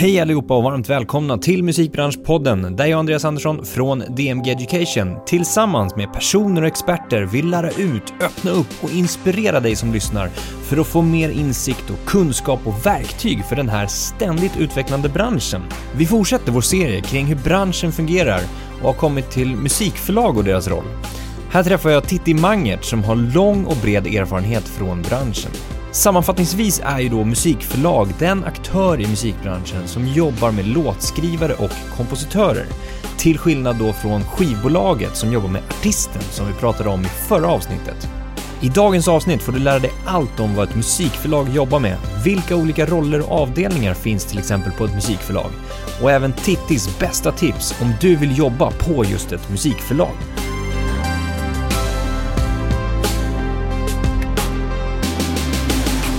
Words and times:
Hej 0.00 0.20
allihopa 0.20 0.56
och 0.56 0.62
varmt 0.62 0.88
välkomna 0.88 1.38
till 1.38 1.64
Musikbranschpodden 1.64 2.76
där 2.76 2.86
jag 2.86 2.98
Andreas 2.98 3.24
Andersson 3.24 3.64
från 3.64 3.98
DMG 3.98 4.50
Education 4.50 5.16
tillsammans 5.26 5.96
med 5.96 6.12
personer 6.12 6.62
och 6.62 6.68
experter 6.68 7.22
vill 7.22 7.50
lära 7.50 7.70
ut, 7.70 8.14
öppna 8.20 8.50
upp 8.50 8.66
och 8.82 8.90
inspirera 8.90 9.60
dig 9.60 9.76
som 9.76 9.92
lyssnar 9.92 10.28
för 10.62 10.76
att 10.76 10.86
få 10.86 11.02
mer 11.02 11.30
insikt 11.30 11.90
och 11.90 12.08
kunskap 12.08 12.60
och 12.66 12.86
verktyg 12.86 13.44
för 13.44 13.56
den 13.56 13.68
här 13.68 13.86
ständigt 13.86 14.56
utvecklande 14.58 15.08
branschen. 15.08 15.62
Vi 15.96 16.06
fortsätter 16.06 16.52
vår 16.52 16.60
serie 16.60 17.00
kring 17.00 17.26
hur 17.26 17.36
branschen 17.36 17.92
fungerar 17.92 18.40
och 18.80 18.86
har 18.86 18.92
kommit 18.92 19.30
till 19.30 19.56
musikförlag 19.56 20.36
och 20.36 20.44
deras 20.44 20.68
roll. 20.68 20.86
Här 21.50 21.62
träffar 21.62 21.90
jag 21.90 22.04
Titti 22.08 22.34
Mangert 22.34 22.84
som 22.84 23.04
har 23.04 23.16
lång 23.16 23.64
och 23.64 23.76
bred 23.82 24.06
erfarenhet 24.06 24.68
från 24.68 25.02
branschen. 25.02 25.79
Sammanfattningsvis 25.92 26.80
är 26.84 27.00
ju 27.00 27.08
då 27.08 27.24
musikförlag 27.24 28.08
den 28.18 28.44
aktör 28.44 29.00
i 29.00 29.06
musikbranschen 29.06 29.88
som 29.88 30.06
jobbar 30.06 30.50
med 30.50 30.66
låtskrivare 30.66 31.54
och 31.54 31.96
kompositörer. 31.96 32.66
Till 33.18 33.38
skillnad 33.38 33.76
då 33.76 33.92
från 33.92 34.24
skivbolaget 34.24 35.16
som 35.16 35.32
jobbar 35.32 35.48
med 35.48 35.62
artisten 35.68 36.22
som 36.22 36.46
vi 36.46 36.52
pratade 36.52 36.90
om 36.90 37.00
i 37.00 37.08
förra 37.08 37.48
avsnittet. 37.48 38.08
I 38.60 38.68
dagens 38.68 39.08
avsnitt 39.08 39.42
får 39.42 39.52
du 39.52 39.58
lära 39.58 39.78
dig 39.78 39.92
allt 40.06 40.40
om 40.40 40.54
vad 40.54 40.68
ett 40.68 40.76
musikförlag 40.76 41.48
jobbar 41.48 41.80
med, 41.80 41.96
vilka 42.24 42.56
olika 42.56 42.86
roller 42.86 43.20
och 43.20 43.40
avdelningar 43.40 43.94
finns 43.94 44.24
till 44.24 44.38
exempel 44.38 44.72
på 44.72 44.84
ett 44.84 44.94
musikförlag 44.94 45.50
och 46.02 46.10
även 46.10 46.32
Tittis 46.32 46.98
bästa 46.98 47.32
tips 47.32 47.74
om 47.82 47.92
du 48.00 48.16
vill 48.16 48.38
jobba 48.38 48.70
på 48.70 49.04
just 49.04 49.32
ett 49.32 49.50
musikförlag. 49.50 50.14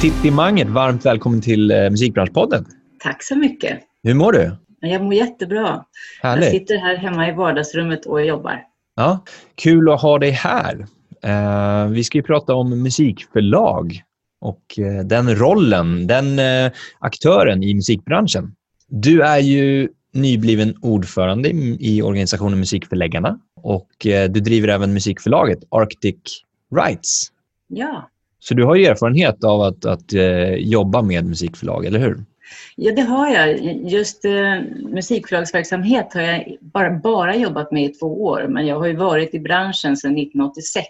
Titti 0.02 0.32
Mangert, 0.32 0.68
varmt 0.68 1.06
välkommen 1.06 1.42
till 1.42 1.72
eh, 1.72 1.90
Musikbranschpodden. 1.90 2.66
Tack 3.00 3.24
så 3.24 3.36
mycket. 3.36 3.80
Hur 4.04 4.14
mår 4.14 4.32
du? 4.32 4.52
Jag 4.80 5.04
mår 5.04 5.14
jättebra. 5.14 5.86
Härligt. 6.22 6.46
Jag 6.46 6.54
sitter 6.54 6.78
här 6.78 6.96
hemma 6.98 7.30
i 7.30 7.32
vardagsrummet 7.32 8.06
och 8.06 8.26
jobbar. 8.26 8.64
Ja, 8.96 9.24
kul 9.56 9.90
att 9.90 10.02
ha 10.02 10.20
dig 10.20 10.30
här. 10.32 10.86
Eh, 11.24 11.88
vi 11.88 12.04
ska 12.04 12.18
ju 12.18 12.24
prata 12.24 12.54
om 12.54 12.84
musikförlag 12.84 14.02
och 14.40 14.80
eh, 14.80 15.06
den 15.06 15.36
rollen, 15.36 16.08
den 16.08 16.40
eh, 16.40 16.72
aktören 17.00 17.64
i 17.64 17.74
musikbranschen. 17.74 18.56
Du 18.88 19.22
är 19.22 19.40
ju 19.40 19.90
nybliven 20.14 20.76
ordförande 20.82 21.50
i, 21.50 21.78
i 21.80 22.02
organisationen 22.02 22.60
Musikförläggarna 22.60 23.40
och 23.56 24.08
eh, 24.08 24.30
du 24.30 24.40
driver 24.40 24.68
även 24.68 24.94
musikförlaget 24.94 25.60
Arctic 25.70 26.16
Rights. 26.76 27.28
Ja. 27.68 28.08
Så 28.44 28.54
du 28.54 28.64
har 28.64 28.76
ju 28.76 28.86
erfarenhet 28.86 29.44
av 29.44 29.62
att, 29.62 29.86
att 29.86 30.14
eh, 30.14 30.54
jobba 30.54 31.02
med 31.02 31.26
musikförlag, 31.26 31.86
eller 31.86 32.00
hur? 32.00 32.26
Ja, 32.76 32.92
det 32.96 33.02
har 33.02 33.30
jag. 33.30 33.60
Just 33.90 34.26
eh, 34.26 34.32
musikförlagsverksamhet 34.90 36.14
har 36.14 36.22
jag 36.22 36.58
bara, 36.62 37.00
bara 37.00 37.36
jobbat 37.36 37.72
med 37.72 37.84
i 37.84 37.90
två 37.90 38.24
år, 38.24 38.46
men 38.50 38.68
jag 38.68 38.80
har 38.80 38.88
ju 38.88 38.96
varit 38.96 39.34
i 39.34 39.40
branschen 39.40 39.98
sedan 39.98 40.12
1986, 40.12 40.86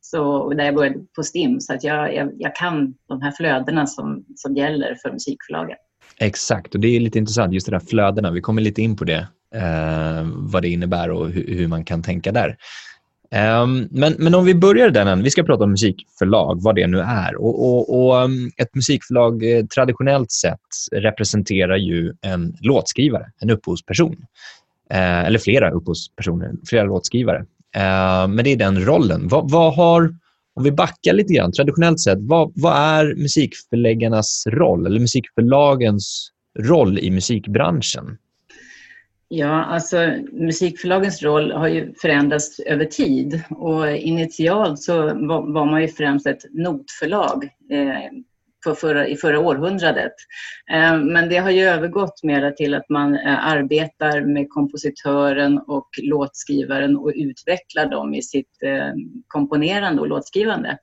så, 0.00 0.50
där 0.54 0.64
jag 0.64 0.74
började 0.74 0.98
på 1.16 1.22
STIM, 1.22 1.60
så 1.60 1.74
att 1.74 1.84
jag, 1.84 2.14
jag, 2.14 2.30
jag 2.38 2.54
kan 2.56 2.94
de 3.08 3.22
här 3.22 3.32
flödena 3.32 3.86
som, 3.86 4.24
som 4.36 4.56
gäller 4.56 4.94
för 5.02 5.12
musikförlagen. 5.12 5.76
Exakt, 6.18 6.74
och 6.74 6.80
det 6.80 6.96
är 6.96 7.00
lite 7.00 7.18
intressant, 7.18 7.54
just 7.54 7.66
det 7.66 7.72
där 7.72 7.80
flödena. 7.80 8.30
Vi 8.30 8.40
kommer 8.40 8.62
lite 8.62 8.82
in 8.82 8.96
på 8.96 9.04
det, 9.04 9.26
eh, 9.54 10.28
vad 10.36 10.62
det 10.62 10.68
innebär 10.68 11.10
och 11.10 11.28
hur, 11.28 11.54
hur 11.56 11.68
man 11.68 11.84
kan 11.84 12.02
tänka 12.02 12.32
där. 12.32 12.56
Um, 13.32 13.88
men, 13.90 14.14
men 14.18 14.34
om 14.34 14.44
vi 14.44 14.54
börjar 14.54 14.90
den 14.90 15.08
änden. 15.08 15.24
Vi 15.24 15.30
ska 15.30 15.42
prata 15.42 15.64
om 15.64 15.70
musikförlag, 15.70 16.62
vad 16.62 16.74
det 16.74 16.86
nu 16.86 17.00
är. 17.00 17.36
Och, 17.36 17.64
och, 17.64 18.06
och 18.06 18.24
um, 18.24 18.50
Ett 18.56 18.74
musikförlag 18.74 19.52
eh, 19.52 19.66
traditionellt 19.66 20.32
sett 20.32 20.60
representerar 20.92 21.76
ju 21.76 22.12
en 22.20 22.56
låtskrivare, 22.60 23.26
en 23.38 23.50
upphovsperson. 23.50 24.16
Uh, 24.92 25.24
eller 25.26 25.38
flera 25.38 25.70
upphovspersoner, 25.70 26.52
flera 26.68 26.84
låtskrivare. 26.84 27.38
Uh, 27.76 28.28
men 28.28 28.36
det 28.36 28.52
är 28.52 28.56
den 28.56 28.84
rollen. 28.84 29.28
Vad, 29.28 29.50
vad, 29.50 29.74
har, 29.74 30.14
om 30.54 30.64
vi 30.64 30.72
backar 30.72 31.12
lite 31.12 31.34
grann, 31.34 31.52
traditionellt 31.52 32.00
sett, 32.00 32.18
vad, 32.20 32.52
vad 32.54 32.76
är 32.76 33.14
musikförläggarnas 33.14 34.44
roll, 34.46 34.86
eller 34.86 35.00
musikförlagens 35.00 36.30
roll 36.58 36.98
i 36.98 37.10
musikbranschen? 37.10 38.18
Ja, 39.34 39.64
alltså 39.64 39.96
musikförlagens 40.32 41.22
roll 41.22 41.52
har 41.52 41.68
ju 41.68 41.94
förändrats 41.94 42.60
över 42.60 42.84
tid. 42.84 43.42
Och 43.50 43.90
initialt 43.90 44.78
så 44.78 45.02
var, 45.02 45.52
var 45.52 45.66
man 45.66 45.82
ju 45.82 45.88
främst 45.88 46.26
ett 46.26 46.44
notförlag 46.50 47.44
eh, 47.70 48.10
på 48.64 48.74
förra, 48.74 49.08
i 49.08 49.16
förra 49.16 49.40
århundradet. 49.40 50.12
Eh, 50.72 50.98
men 50.98 51.28
det 51.28 51.36
har 51.36 51.50
ju 51.50 51.62
övergått 51.62 52.22
mer 52.22 52.50
till 52.50 52.74
att 52.74 52.88
man 52.88 53.14
eh, 53.14 53.46
arbetar 53.46 54.20
med 54.20 54.46
kompositören 54.48 55.58
och 55.58 55.88
låtskrivaren 56.02 56.96
och 56.96 57.12
utvecklar 57.14 57.86
dem 57.86 58.14
i 58.14 58.22
sitt 58.22 58.62
eh, 58.64 58.92
komponerande 59.26 60.00
och 60.00 60.08
låtskrivande. 60.08 60.78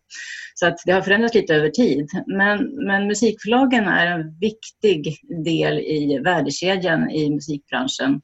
Så 0.55 0.67
att 0.67 0.77
det 0.85 0.91
har 0.91 1.01
förändrats 1.01 1.35
lite 1.35 1.55
över 1.55 1.69
tid. 1.69 2.09
Men, 2.27 2.85
men 2.85 3.07
musikförlagen 3.07 3.87
är 3.87 4.07
en 4.07 4.39
viktig 4.39 5.15
del 5.45 5.79
i 5.79 6.19
värdekedjan 6.23 7.09
i 7.09 7.29
musikbranschen 7.29 8.21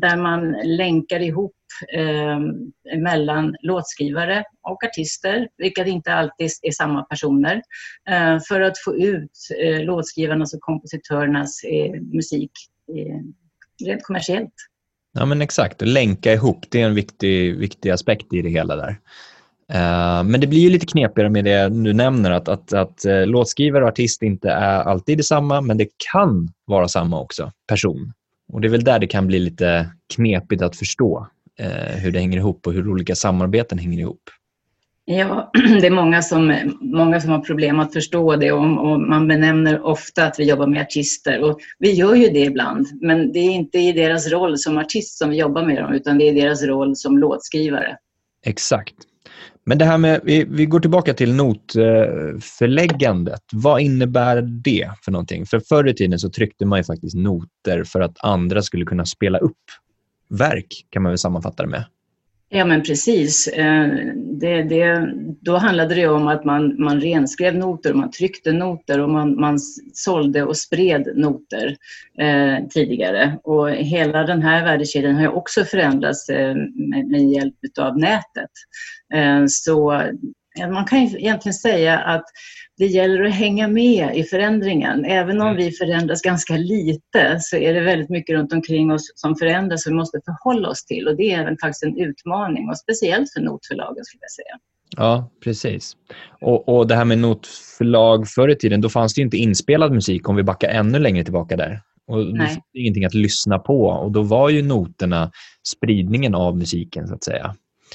där 0.00 0.16
man 0.16 0.52
länkar 0.76 1.20
ihop 1.20 1.52
eh, 1.96 2.38
mellan 2.98 3.56
låtskrivare 3.62 4.44
och 4.62 4.84
artister, 4.84 5.48
vilket 5.56 5.86
inte 5.86 6.14
alltid 6.14 6.50
är 6.62 6.70
samma 6.70 7.02
personer, 7.02 7.62
eh, 8.10 8.38
för 8.48 8.60
att 8.60 8.78
få 8.78 8.96
ut 8.96 9.30
eh, 9.62 9.80
låtskrivarnas 9.80 10.54
och 10.54 10.60
kompositörernas 10.60 11.64
eh, 11.64 12.00
musik 12.00 12.50
eh, 12.96 13.86
rent 13.86 14.02
kommersiellt. 14.02 14.54
Ja, 15.12 15.24
men 15.24 15.42
exakt. 15.42 15.82
Och 15.82 15.88
länka 15.88 16.32
ihop, 16.32 16.64
det 16.70 16.82
är 16.82 16.86
en 16.86 16.94
viktig, 16.94 17.58
viktig 17.58 17.90
aspekt 17.90 18.32
i 18.32 18.42
det 18.42 18.50
hela 18.50 18.76
där. 18.76 18.98
Ehm, 19.72 20.30
men 20.30 20.40
det 20.40 20.46
blir 20.46 20.60
ju 20.60 20.70
lite 20.70 20.86
knepigare 20.86 21.30
med 21.30 21.44
det 21.44 21.68
du 21.68 21.92
nämner, 21.92 22.30
att, 22.30 22.48
att, 22.48 22.72
att 22.72 23.04
eh, 23.04 23.26
låtskrivare 23.26 23.82
och 23.82 23.88
artist 23.88 24.22
inte 24.22 24.50
är 24.50 24.82
alltid 24.82 25.18
detsamma, 25.18 25.60
men 25.60 25.78
det 25.78 25.88
kan 26.12 26.48
vara 26.64 26.88
samma 26.88 27.20
också, 27.20 27.52
person. 27.68 28.12
Och 28.52 28.60
Det 28.60 28.68
är 28.68 28.70
väl 28.70 28.84
där 28.84 28.98
det 28.98 29.06
kan 29.06 29.26
bli 29.26 29.38
lite 29.38 29.90
knepigt 30.14 30.62
att 30.62 30.76
förstå 30.76 31.26
hur 31.96 32.10
det 32.10 32.18
hänger 32.18 32.36
ihop 32.36 32.66
och 32.66 32.72
hur 32.72 32.88
olika 32.88 33.14
samarbeten 33.14 33.78
hänger 33.78 33.98
ihop. 33.98 34.22
Ja, 35.04 35.50
det 35.80 35.86
är 35.86 35.90
många 35.90 36.22
som, 36.22 36.54
många 36.80 37.20
som 37.20 37.30
har 37.30 37.38
problem 37.38 37.80
att 37.80 37.92
förstå 37.92 38.36
det 38.36 38.52
och, 38.52 38.90
och, 38.90 39.00
man 39.00 39.28
benämner 39.28 39.86
ofta 39.86 40.26
att 40.26 40.38
vi 40.38 40.44
jobbar 40.44 40.66
med 40.66 40.82
artister 40.82 41.42
och 41.42 41.60
vi 41.78 41.92
gör 41.92 42.14
ju 42.14 42.28
det 42.28 42.44
ibland 42.44 42.86
men 43.00 43.32
det 43.32 43.38
är 43.38 43.50
inte 43.50 43.78
i 43.78 43.92
deras 43.92 44.30
roll 44.30 44.58
som 44.58 44.78
artist 44.78 45.18
som 45.18 45.30
vi 45.30 45.36
jobbar 45.36 45.66
med 45.66 45.76
dem 45.76 45.92
utan 45.92 46.18
det 46.18 46.28
är 46.28 46.34
deras 46.34 46.62
roll 46.62 46.96
som 46.96 47.18
låtskrivare. 47.18 47.96
Exakt. 48.46 48.94
Men 49.66 49.78
det 49.78 49.84
här 49.84 49.98
med, 49.98 50.20
vi, 50.24 50.44
vi 50.44 50.66
går 50.66 50.80
tillbaka 50.80 51.14
till 51.14 51.34
notförläggandet. 51.34 53.42
Vad 53.52 53.80
innebär 53.80 54.42
det 54.42 54.90
för 55.04 55.12
någonting? 55.12 55.46
För 55.46 55.60
förr 55.60 55.88
i 55.88 55.94
tiden 55.94 56.18
så 56.18 56.30
tryckte 56.30 56.66
man 56.66 56.78
ju 56.78 56.84
faktiskt 56.84 57.16
noter 57.16 57.84
för 57.84 58.00
att 58.00 58.24
andra 58.24 58.62
skulle 58.62 58.84
kunna 58.84 59.06
spela 59.06 59.38
upp 59.38 59.56
verk 60.38 60.86
kan 60.90 61.02
man 61.02 61.10
väl 61.10 61.18
sammanfatta 61.18 61.62
det 61.62 61.68
med. 61.68 61.84
Ja 62.54 62.64
men 62.64 62.82
precis. 62.82 63.48
Eh, 63.48 63.88
det, 64.40 64.62
det, 64.62 65.12
då 65.40 65.56
handlade 65.56 65.94
det 65.94 66.08
om 66.08 66.28
att 66.28 66.44
man, 66.44 66.82
man 66.82 67.00
renskrev 67.00 67.54
noter, 67.54 67.94
man 67.94 68.10
tryckte 68.10 68.52
noter 68.52 69.00
och 69.00 69.10
man, 69.10 69.40
man 69.40 69.58
sålde 69.92 70.42
och 70.42 70.56
spred 70.56 71.12
noter 71.16 71.76
eh, 72.18 72.66
tidigare. 72.70 73.38
Och 73.44 73.70
hela 73.70 74.22
den 74.22 74.42
här 74.42 74.64
värdekedjan 74.64 75.14
har 75.14 75.28
också 75.28 75.64
förändrats 75.64 76.28
eh, 76.28 76.54
med, 76.90 77.06
med, 77.06 77.30
hjälp 77.30 77.54
av 77.80 77.98
nätet. 77.98 78.50
Eh, 79.14 79.44
så 79.48 80.02
man 80.72 80.84
kan 80.84 80.98
egentligen 80.98 81.54
säga 81.54 81.98
att 81.98 82.24
det 82.82 82.88
gäller 82.88 83.22
att 83.22 83.34
hänga 83.34 83.68
med 83.68 84.16
i 84.16 84.24
förändringen. 84.24 85.04
Även 85.04 85.40
om 85.40 85.46
mm. 85.46 85.56
vi 85.56 85.70
förändras 85.70 86.22
ganska 86.22 86.56
lite 86.56 87.36
så 87.40 87.56
är 87.56 87.74
det 87.74 87.80
väldigt 87.80 88.10
mycket 88.10 88.36
runt 88.36 88.52
omkring 88.52 88.92
oss 88.92 89.12
som 89.14 89.36
förändras 89.36 89.82
som 89.82 89.92
vi 89.92 89.96
måste 89.96 90.20
förhålla 90.24 90.68
oss 90.68 90.84
till. 90.84 91.08
Och 91.08 91.16
det 91.16 91.32
är 91.32 91.40
även 91.40 91.56
faktiskt 91.58 91.82
en 91.82 91.98
utmaning 91.98 92.68
och 92.68 92.78
speciellt 92.78 93.32
för 93.32 93.40
notförlagen 93.40 94.04
skulle 94.04 94.20
jag 94.20 94.30
säga. 94.30 94.58
Ja, 94.96 95.30
precis. 95.44 95.96
Och, 96.40 96.68
och 96.68 96.86
det 96.86 96.94
här 96.94 97.04
med 97.04 97.18
notförlag 97.18 98.28
förr 98.28 98.48
i 98.48 98.56
tiden, 98.56 98.80
då 98.80 98.88
fanns 98.88 99.14
det 99.14 99.22
inte 99.22 99.36
inspelad 99.36 99.92
musik 99.92 100.28
om 100.28 100.36
vi 100.36 100.42
backar 100.42 100.68
ännu 100.68 100.98
längre 100.98 101.24
tillbaka 101.24 101.56
där. 101.56 101.80
Och 102.06 102.26
då 102.26 102.36
fanns 102.36 102.58
det 102.72 102.80
ingenting 102.80 103.04
att 103.04 103.14
lyssna 103.14 103.58
på 103.58 103.86
och 103.86 104.12
då 104.12 104.22
var 104.22 104.48
ju 104.48 104.62
noterna 104.62 105.30
spridningen 105.76 106.34
av 106.34 106.56
musiken 106.56 107.08
så 107.08 107.14
att 107.14 107.24
säga. 107.24 107.54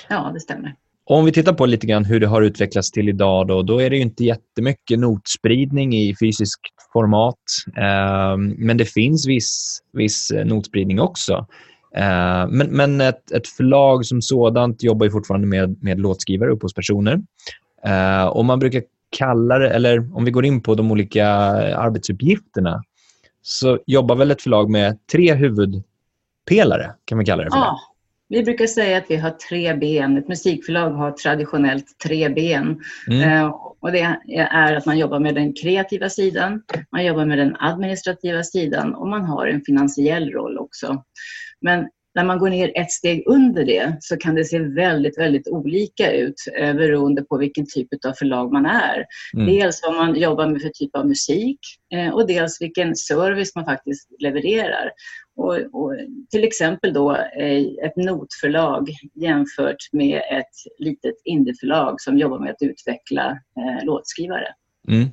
Ja, 0.10 0.31
det 0.33 0.40
stämmer. 0.40 0.75
Om 1.09 1.25
vi 1.25 1.31
tittar 1.31 1.54
på 1.54 1.65
lite 1.65 1.88
grann 1.88 2.06
hur 2.06 2.19
det 2.19 2.27
har 2.27 2.42
utvecklats 2.42 2.92
till 2.92 3.09
idag 3.09 3.48
då, 3.48 3.62
då 3.62 3.81
är 3.81 3.89
det 3.89 3.98
inte 3.98 4.24
jättemycket 4.24 5.00
notspridning 5.00 5.95
i 5.95 6.15
fysiskt 6.19 6.62
format. 6.94 7.39
Eh, 7.77 8.38
men 8.38 8.77
det 8.77 8.86
finns 8.86 9.27
viss, 9.27 9.80
viss 9.94 10.31
eh, 10.31 10.45
notspridning 10.45 11.00
också. 11.00 11.48
Eh, 11.95 12.48
men 12.50 12.68
men 12.71 13.01
ett, 13.01 13.31
ett 13.31 13.48
förlag 13.48 14.06
som 14.06 14.21
sådant 14.21 14.83
jobbar 14.83 15.06
ju 15.06 15.12
fortfarande 15.12 15.48
med, 15.48 15.83
med 15.83 16.00
låtskrivare, 16.00 16.51
upphovspersoner. 16.51 17.21
Eh, 17.86 18.25
och 18.25 18.45
man 18.45 18.59
brukar 18.59 18.83
kalla 19.18 19.59
det, 19.59 19.69
eller 19.69 20.18
om 20.18 20.25
vi 20.25 20.31
går 20.31 20.45
in 20.45 20.62
på 20.62 20.75
de 20.75 20.92
olika 20.92 21.25
eh, 21.25 21.80
arbetsuppgifterna, 21.80 22.83
så 23.42 23.80
jobbar 23.86 24.15
väl 24.15 24.31
ett 24.31 24.42
förlag 24.42 24.69
med 24.69 24.98
tre 25.12 25.33
huvudpelare, 25.33 26.92
kan 27.06 27.18
man 27.18 27.25
kalla 27.25 27.44
det 27.44 27.51
för? 27.51 27.57
Ja, 27.57 27.80
vi 28.30 28.44
brukar 28.44 28.68
säga 28.68 28.98
att 28.98 29.06
vi 29.10 29.16
har 29.16 29.32
tre 29.32 29.74
ben. 29.74 30.18
Ett 30.18 30.28
musikförlag 30.28 30.90
har 30.90 31.12
traditionellt 31.12 31.86
tre 32.04 32.30
ben. 32.30 32.82
Mm. 33.08 33.30
Eh, 33.30 33.56
och 33.80 33.92
det 33.92 34.18
är 34.38 34.76
att 34.76 34.86
man 34.86 34.98
jobbar 34.98 35.20
med 35.20 35.36
den 35.36 35.54
kreativa 35.54 36.10
sidan, 36.10 36.64
man 36.92 37.06
jobbar 37.06 37.26
med 37.26 37.38
den 37.38 37.56
administrativa 37.60 38.44
sidan 38.44 38.96
och 38.96 39.08
man 39.08 39.26
har 39.26 39.48
en 39.48 39.62
finansiell 39.62 40.32
roll 40.32 40.58
också. 40.58 41.04
Men 41.62 41.88
när 42.18 42.24
man 42.24 42.40
går 42.40 42.50
ner 42.50 42.72
ett 42.75 42.92
steg 42.92 43.24
under 43.25 43.66
det 43.66 43.98
så 44.00 44.18
kan 44.18 44.36
det 44.36 44.46
se 44.46 44.60
väldigt, 44.60 45.18
väldigt 45.18 45.48
olika 45.48 46.12
ut 46.12 46.36
eh, 46.60 46.74
beroende 46.74 47.22
på 47.22 47.38
vilken 47.38 47.66
typ 47.66 47.88
av 48.06 48.14
förlag 48.14 48.54
man 48.54 48.66
är. 48.66 49.06
Mm. 49.34 49.46
Dels 49.46 49.81
vad 49.84 49.96
man 49.96 50.16
jobbar 50.16 50.48
med 50.48 50.62
för 50.62 50.69
typ 50.69 50.96
av 50.96 51.08
musik 51.08 51.60
eh, 51.94 52.14
och 52.14 52.28
dels 52.28 52.62
vilken 52.62 52.96
service 52.96 53.56
man 53.56 53.66
faktiskt 53.66 54.10
levererar. 54.19 54.92
Och, 55.36 55.54
och, 55.54 55.94
till 56.31 56.44
exempel 56.44 56.94
då 56.94 57.12
eh, 57.16 57.62
ett 57.86 57.96
notförlag 57.96 58.90
jämfört 59.16 59.90
med 59.92 60.18
ett 60.18 60.56
litet 60.80 61.16
indieförlag 61.24 62.02
som 62.02 62.18
jobbar 62.18 62.40
med 62.40 62.50
att 62.50 62.62
utveckla 62.62 63.30
eh, 63.31 63.86
låtskrivare. 63.86 64.48
Mm. 64.88 65.08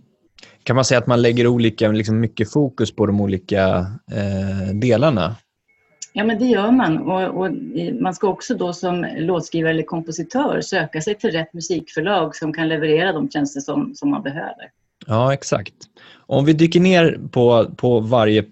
Kan 0.63 0.77
man 0.77 0.85
säga 0.85 0.99
att 0.99 1.07
man 1.07 1.23
lägger 1.23 1.47
olika, 1.47 1.89
liksom 1.89 2.21
mycket 2.21 2.53
fokus 2.53 2.97
på 2.97 3.07
de 3.07 3.21
olika 3.21 3.67
eh, 4.13 4.75
delarna? 4.75 5.37
Ja, 6.17 6.25
men 6.25 6.39
det 6.39 6.45
gör 6.45 6.71
man. 6.71 6.99
Och, 6.99 7.41
och, 7.41 7.47
eh, 7.47 7.95
man 7.95 8.15
ska 8.15 8.29
också 8.29 8.55
då 8.55 8.73
som 8.73 9.07
låtskrivare 9.17 9.71
eller 9.71 9.83
kompositör 9.83 10.61
söka 10.61 11.01
sig 11.01 11.15
till 11.15 11.31
rätt 11.31 11.55
musikförlag 11.55 12.37
som 12.37 12.53
kan 12.53 12.69
leverera 12.69 13.13
de 13.13 13.31
tjänster 13.31 13.61
som, 13.61 13.95
som 13.95 14.11
man 14.11 14.23
behöver. 14.23 14.71
Ja, 15.07 15.35
exakt. 15.35 15.75
Om 16.27 16.45
vi 16.45 16.53
dyker 16.53 16.81
ner 16.81 17.21
på, 17.33 17.71
på 17.77 18.01
varje 18.01 18.45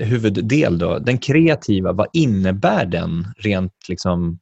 huvuddel, 0.00 0.78
då, 0.78 0.98
den 0.98 1.18
kreativa, 1.18 1.92
vad 1.92 2.06
innebär 2.12 2.86
den 2.86 3.26
rent 3.36 3.88
liksom, 3.88 4.38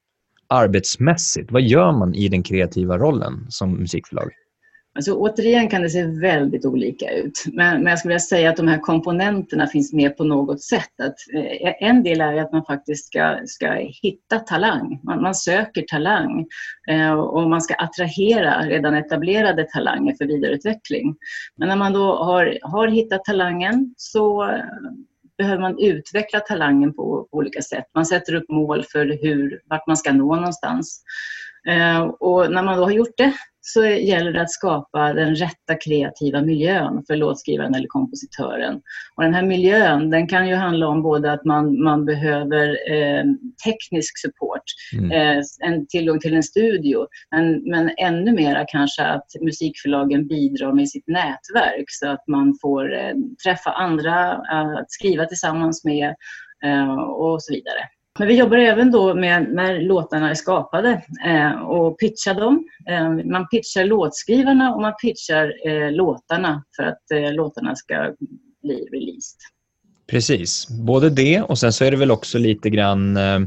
arbetsmässigt? 0.49 1.53
Vad 1.53 1.63
gör 1.63 1.93
man 1.93 2.15
i 2.15 2.29
den 2.29 2.43
kreativa 2.43 2.99
rollen 2.99 3.47
som 3.49 3.73
musikförlag? 3.73 4.31
Alltså, 4.95 5.15
återigen 5.15 5.69
kan 5.69 5.83
det 5.83 5.91
se 5.91 6.05
väldigt 6.05 6.65
olika 6.65 7.11
ut. 7.11 7.45
Men, 7.53 7.83
men 7.83 7.91
jag 7.91 7.99
skulle 7.99 8.13
vilja 8.13 8.21
säga 8.21 8.51
att 8.51 8.57
de 8.57 8.69
här 8.69 8.79
komponenterna 8.79 9.67
finns 9.67 9.93
med 9.93 10.17
på 10.17 10.25
något 10.25 10.63
sätt. 10.63 11.01
Att, 11.03 11.15
eh, 11.35 11.89
en 11.89 12.03
del 12.03 12.21
är 12.21 12.37
att 12.37 12.53
man 12.53 12.65
faktiskt 12.65 13.07
ska, 13.07 13.39
ska 13.45 13.73
hitta 14.03 14.39
talang. 14.39 15.01
Man, 15.05 15.23
man 15.23 15.35
söker 15.35 15.83
talang 15.83 16.47
eh, 16.91 17.13
och 17.13 17.51
man 17.51 17.63
ska 17.63 17.75
attrahera 17.75 18.63
redan 18.63 18.95
etablerade 18.95 19.65
talanger 19.65 20.15
för 20.15 20.25
vidareutveckling. 20.25 21.17
Men 21.57 21.69
när 21.69 21.77
man 21.77 21.93
då 21.93 22.17
har, 22.17 22.59
har 22.63 22.89
hittat 22.89 23.25
talangen 23.25 23.95
så 23.97 24.43
eh, 24.43 24.65
behöver 25.39 25.61
man 25.61 25.79
utveckla 25.79 26.41
talangen 26.41 26.95
på, 26.95 27.29
på 27.31 27.37
olika 27.37 27.63
sätt. 27.63 27.85
Man 27.95 28.07
sätter 28.07 28.35
upp 28.35 28.49
mål 28.49 28.85
för 28.93 29.19
hur, 29.23 29.61
vart 29.65 29.87
man 29.87 29.97
ska 29.97 30.13
nå 30.13 30.37
någonstans. 30.37 31.03
Eh, 31.69 32.01
och 32.01 32.53
när 32.53 32.63
man 32.63 32.77
då 32.77 32.85
har 32.85 32.91
gjort 32.91 33.17
det 33.17 33.33
så 33.65 33.85
gäller 33.85 34.33
det 34.33 34.43
att 34.43 34.51
skapa 34.51 35.13
den 35.13 35.35
rätta 35.35 35.75
kreativa 35.85 36.43
miljön 36.43 37.05
för 37.07 37.17
låtskrivaren 37.17 37.75
eller 37.75 37.87
kompositören. 37.89 38.81
Och 39.17 39.23
den 39.23 39.35
här 39.35 39.43
miljön 39.43 40.11
den 40.11 40.27
kan 40.27 40.49
ju 40.49 40.55
handla 40.55 40.89
om 40.89 41.03
både 41.03 41.33
att 41.33 41.45
man, 41.45 41.83
man 41.83 42.05
behöver 42.05 42.93
eh, 42.93 43.25
teknisk 43.65 44.19
support, 44.19 44.63
mm. 44.99 45.11
eh, 45.13 45.45
en 45.61 45.87
tillgång 45.87 46.21
till 46.21 46.35
en 46.35 46.43
studio, 46.43 47.07
men, 47.31 47.71
men 47.71 47.91
ännu 47.99 48.33
mera 48.33 48.65
kanske 48.69 49.05
att 49.05 49.27
musikförlagen 49.41 50.27
bidrar 50.27 50.73
med 50.73 50.89
sitt 50.89 51.09
nätverk 51.09 51.85
så 51.89 52.09
att 52.09 52.29
man 52.29 52.59
får 52.63 52.95
eh, 52.95 53.15
träffa 53.45 53.71
andra, 53.71 54.33
att 54.33 54.93
skriva 54.93 55.25
tillsammans 55.27 55.85
med 55.85 56.15
eh, 56.65 56.95
och 56.99 57.43
så 57.43 57.53
vidare. 57.53 57.81
Men 58.19 58.29
vi 58.29 58.39
jobbar 58.39 58.57
även 58.57 58.91
då 58.91 59.15
med 59.15 59.49
när 59.53 59.81
låtarna 59.81 60.31
är 60.31 60.35
skapade 60.35 61.03
eh, 61.27 61.53
och 61.53 61.99
pitchar 61.99 62.35
dem. 62.35 62.65
Eh, 62.89 63.11
man 63.11 63.49
pitchar 63.49 63.85
låtskrivarna 63.85 64.75
och 64.75 64.83
man 64.83 64.93
pitchar 65.03 65.69
eh, 65.69 65.93
låtarna 65.93 66.65
för 66.77 66.83
att 66.83 67.11
eh, 67.15 67.33
låtarna 67.33 67.77
ska 67.77 68.15
bli 68.63 68.75
released. 68.93 69.39
Precis, 70.07 70.69
både 70.69 71.11
det 71.11 71.43
och 71.43 71.59
sen 71.59 71.73
så 71.73 71.85
är 71.85 71.91
det 71.91 71.97
väl 71.97 72.11
också 72.11 72.39
lite 72.39 72.71
grann 72.71 73.17
eh, 73.17 73.41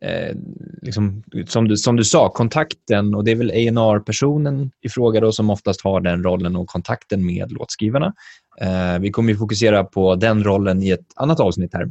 eh, 0.00 0.36
liksom, 0.82 1.22
som, 1.46 1.68
du, 1.68 1.76
som 1.76 1.96
du 1.96 2.04
sa, 2.04 2.28
kontakten 2.28 3.14
och 3.14 3.24
det 3.24 3.30
är 3.30 3.36
väl 3.36 3.50
A&amp,R-personen 3.50 4.70
i 4.80 4.88
fråga 4.88 5.20
då 5.20 5.32
som 5.32 5.50
oftast 5.50 5.80
har 5.84 6.00
den 6.00 6.22
rollen 6.22 6.56
och 6.56 6.68
kontakten 6.68 7.26
med 7.26 7.52
låtskrivarna. 7.52 8.14
Eh, 8.60 8.98
vi 9.00 9.10
kommer 9.10 9.32
ju 9.32 9.38
fokusera 9.38 9.84
på 9.84 10.14
den 10.14 10.44
rollen 10.44 10.82
i 10.82 10.90
ett 10.90 11.06
annat 11.16 11.40
avsnitt 11.40 11.74
här 11.74 11.90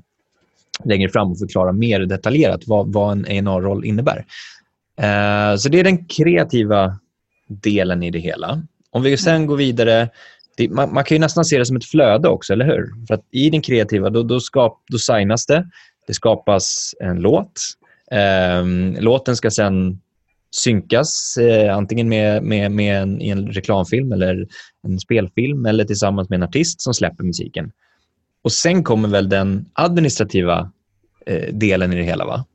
längre 0.84 1.10
fram 1.10 1.32
och 1.32 1.40
förklara 1.40 1.72
mer 1.72 2.00
detaljerat 2.00 2.62
vad, 2.68 2.94
vad 2.94 3.30
en 3.30 3.48
A&R-roll 3.48 3.86
innebär. 3.86 4.26
Eh, 5.02 5.56
så 5.58 5.70
det 5.70 5.80
är 5.80 5.84
den 5.84 6.06
kreativa 6.06 7.00
delen 7.48 8.04
i 8.04 8.12
det 8.12 8.20
hela. 8.20 8.62
Om 8.92 9.04
vi 9.04 9.18
sen 9.18 9.46
går 9.46 9.58
vidare, 9.58 10.10
det, 10.58 10.70
man, 10.70 10.94
man, 10.94 11.04
kan 11.04 11.16
ju 11.16 11.20
nästan 11.20 11.46
se 11.46 11.58
det 11.58 11.66
som 11.66 11.78
ett 11.78 11.86
flöde 11.86 12.28
också, 12.28 12.54
eller 12.54 12.66
hur? 12.66 13.06
För 13.08 13.14
att 13.14 13.26
I 13.32 13.50
den 13.50 13.62
kreativa, 13.62 14.10
då, 14.10 14.24
då, 14.24 14.40
skap, 14.40 14.84
då 14.88 14.98
signas 14.98 15.46
det, 15.46 15.68
det 16.08 16.14
skapas 16.14 16.96
en 17.00 17.20
låt. 17.20 17.62
Eh, 18.12 18.66
låten 19.02 19.36
ska 19.36 19.52
sen 19.52 20.02
synkas, 20.52 21.38
eh, 21.38 21.78
antingen 21.78 22.10
med, 22.10 22.44
med, 22.44 22.72
med 22.72 23.02
en, 23.02 23.22
en 23.22 23.48
reklamfilm 23.48 24.12
eller 24.12 24.48
en 24.88 25.00
spelfilm 25.00 25.66
eller 25.66 25.86
tillsammans 25.86 26.30
med 26.30 26.38
en 26.38 26.44
artist 26.44 26.82
som 26.82 26.94
släpper 26.94 27.24
musiken. 27.24 27.72
Och 28.48 28.54
sen 28.54 28.84
kommer 28.84 29.10
väl 29.10 29.30
den 29.30 29.66
administrativa 29.74 30.72
eh, 31.26 31.54
delen 31.54 31.94
i 31.94 31.96
det 31.96 32.04
hela, 32.04 32.26
va? 32.26 32.46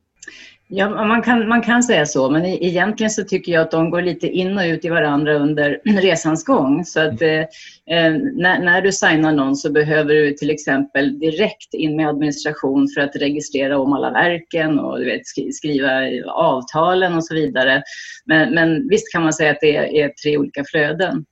Ja, 0.69 1.05
man 1.05 1.23
kan, 1.23 1.49
man 1.49 1.63
kan 1.63 1.83
säga 1.83 2.07
så, 2.07 2.31
men 2.31 2.45
egentligen 2.45 3.11
så 3.11 3.25
tycker 3.25 3.53
jag 3.53 3.63
att 3.63 3.71
de 3.71 3.91
går 3.91 4.03
lite 4.03 4.27
in 4.27 4.59
och 4.59 4.65
ut 4.65 4.85
i 4.85 4.89
varandra 4.89 5.35
under 5.35 5.81
resans 5.85 6.45
gång. 6.45 6.85
Så 6.85 7.01
att 7.01 7.23
mm. 7.23 7.43
eh, 7.91 8.13
när, 8.35 8.59
när, 8.59 8.83
du 8.83 8.93
signar 8.93 9.33
någon 9.33 9.57
så 9.57 9.73
behöver 9.73 10.15
du 10.15 10.33
till 10.33 10.51
exempel 10.51 11.19
direkt 11.19 11.75
in 11.75 11.97
med 11.97 12.09
administration 12.09 12.89
för 12.95 13.01
att 13.01 13.17
registrera 13.17 13.79
om 13.79 13.93
alla 13.93 14.11
verken 14.11 14.79
och 14.79 14.99
du 14.99 15.05
vet, 15.05 15.27
skriva 15.55 15.91
avtalen 16.27 17.15
och 17.15 17.25
så 17.25 17.35
vidare. 17.35 17.83
Men, 18.27 18.55
men 18.55 18.89
visst 18.89 19.13
kan 19.13 19.23
man 19.23 19.33
säga 19.33 19.51
att 19.51 19.61
det 19.61 19.77
är, 19.77 19.85
är 19.85 20.09
tre 20.09 20.39
olika 20.39 20.65
flöden. 20.65 21.25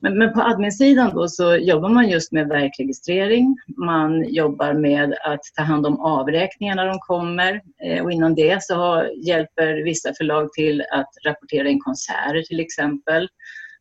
Men, 0.00 0.18
men 0.18 0.32
på 0.32 0.42
adminsidan 0.42 1.10
då 1.14 1.28
så 1.28 1.56
jobbar 1.56 1.88
man 1.88 2.08
just 2.08 2.32
med 2.32 2.48
verkregistrering. 2.48 3.56
Man 3.76 4.24
jobbar 4.28 4.72
med 4.72 5.14
att 5.24 5.40
ta 5.56 5.62
hand 5.62 5.86
om 5.86 6.00
avräkningar 6.00 6.74
när 6.74 6.86
de 6.86 6.98
kommer 6.98 7.60
eh, 7.84 8.04
och 8.04 8.12
innan 8.12 8.34
det 8.34 8.62
så 8.62 9.06
hjälper 9.26 9.84
vissa 9.84 10.14
förlag 10.18 10.52
till 10.52 10.82
att 10.92 11.10
rapportera 11.26 11.68
in 11.68 11.80
konserter 11.80 12.42
till 12.42 12.60
exempel. 12.60 13.28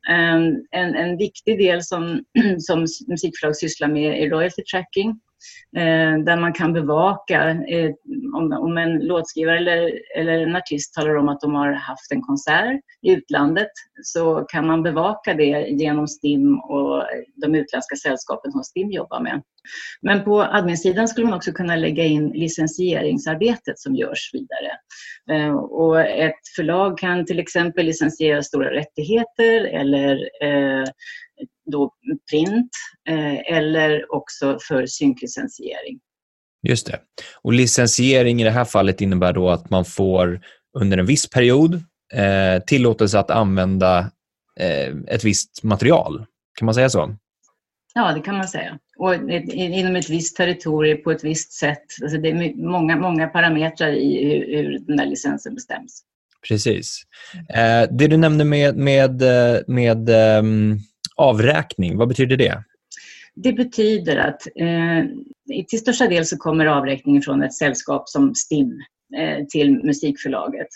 Ehm, 0.10 0.56
en, 0.72 0.96
en 0.96 1.18
viktig 1.18 1.58
del 1.58 1.84
som, 1.84 2.24
som 2.60 2.88
musikförlag 3.08 3.56
sysslar 3.56 3.88
med 3.88 4.24
är 4.24 4.30
royalty 4.30 4.64
tracking. 4.64 5.20
Eh, 5.78 6.24
där 6.26 6.38
man 6.38 6.54
kan 6.54 6.74
bevaka 6.74 7.50
eh, 7.50 7.92
om, 8.36 8.52
om 8.52 8.78
en 8.78 9.00
låtskrivare 9.00 9.58
eller, 9.58 9.92
eller 10.18 10.40
en 10.40 10.56
artist 10.56 10.94
talar 10.94 11.16
om 11.16 11.30
att 11.30 11.42
de 11.42 11.56
har 11.56 11.72
haft 11.72 12.12
en 12.12 12.22
konsert 12.22 12.82
i 13.02 13.12
utlandet 13.12 13.72
så 14.04 14.46
kan 14.50 14.68
man 14.68 14.84
bevaka 14.84 15.34
det 15.34 15.68
genom 15.70 16.08
STIM 16.08 16.60
och 16.60 17.04
de 17.36 17.56
utländska 17.56 17.96
sällskapen 17.96 18.52
som 18.52 18.64
STIM 18.64 18.92
jobbar 18.92 19.20
med. 19.20 19.42
Men 20.02 20.24
på 20.24 20.42
adminsidan 20.42 21.08
skulle 21.08 21.28
man 21.28 21.38
också 21.38 21.52
kunna 21.52 21.76
lägga 21.76 22.04
in 22.04 22.30
licensieringsarbetet 22.30 23.80
som 23.80 23.96
görs 23.96 24.30
vidare. 24.34 24.72
Eh, 25.30 25.56
och 25.56 26.00
ett 26.00 26.48
förlag 26.56 26.98
kan 26.98 27.26
till 27.26 27.40
exempel 27.40 27.86
licensiera 27.86 28.44
stora 28.44 28.72
rättigheter 28.72 29.66
eller 29.66 30.16
eh, 30.44 30.84
då 31.72 31.94
print 32.32 32.72
eh, 33.10 33.58
eller 33.58 34.16
också 34.16 34.58
för 34.68 34.86
synklicensiering. 34.86 36.00
Just 36.68 36.88
det. 36.88 37.00
Och 37.42 37.54
licensiering 37.54 38.42
i 38.42 38.44
det 38.44 38.52
här 38.52 38.66
fallet 38.66 39.02
innebär 39.02 39.34
då 39.34 39.50
att 39.50 39.70
man 39.70 39.86
får 39.86 40.42
under 40.78 40.98
en 40.98 41.06
viss 41.06 41.30
period 41.30 41.84
tillåtelse 42.68 43.20
att 43.20 43.32
använda 43.32 44.12
ett 45.08 45.24
visst 45.24 45.64
material. 45.64 46.26
Kan 46.60 46.66
man 46.66 46.76
säga 46.76 46.90
så? 46.90 47.16
Ja, 47.94 48.14
det 48.14 48.22
kan 48.22 48.38
man 48.38 48.48
säga. 48.48 48.80
Och 48.98 49.16
inom 49.54 49.96
ett 49.96 50.10
visst 50.10 50.38
territorium 50.38 51.04
på 51.04 51.12
ett 51.12 51.24
visst 51.24 51.52
sätt. 51.52 51.86
Alltså 52.02 52.18
det 52.18 52.30
är 52.30 52.56
många, 52.56 52.96
många 52.96 53.28
parametrar 53.28 53.92
i 53.92 54.24
hur, 54.24 54.58
hur 54.58 54.80
den 54.80 54.98
där 54.98 55.06
licensen 55.06 55.56
bestäms. 55.56 56.04
Precis. 56.48 57.04
Eh, 57.50 57.90
det 57.92 58.08
du 58.08 58.18
nämnde 58.18 58.46
med, 58.46 58.78
med, 58.78 59.22
eh, 59.22 59.62
med 59.68 60.10
um 60.10 60.80
avräkning, 61.16 61.98
vad 61.98 62.08
betyder 62.08 62.38
det? 62.38 62.64
Det 63.36 63.54
betyder 63.54 64.18
att 64.18 64.48
eh, 64.56 65.06
till 65.70 65.80
största 65.80 66.08
del 66.08 66.26
så 66.26 66.38
kommer 66.38 66.66
avräkningen 66.66 67.22
från 67.22 67.44
ett 67.44 67.54
sällskap 67.54 68.10
som 68.10 68.36
STIM 68.36 68.82
Eh, 69.18 69.46
till 69.50 69.84
musikförlaget. 69.84 70.68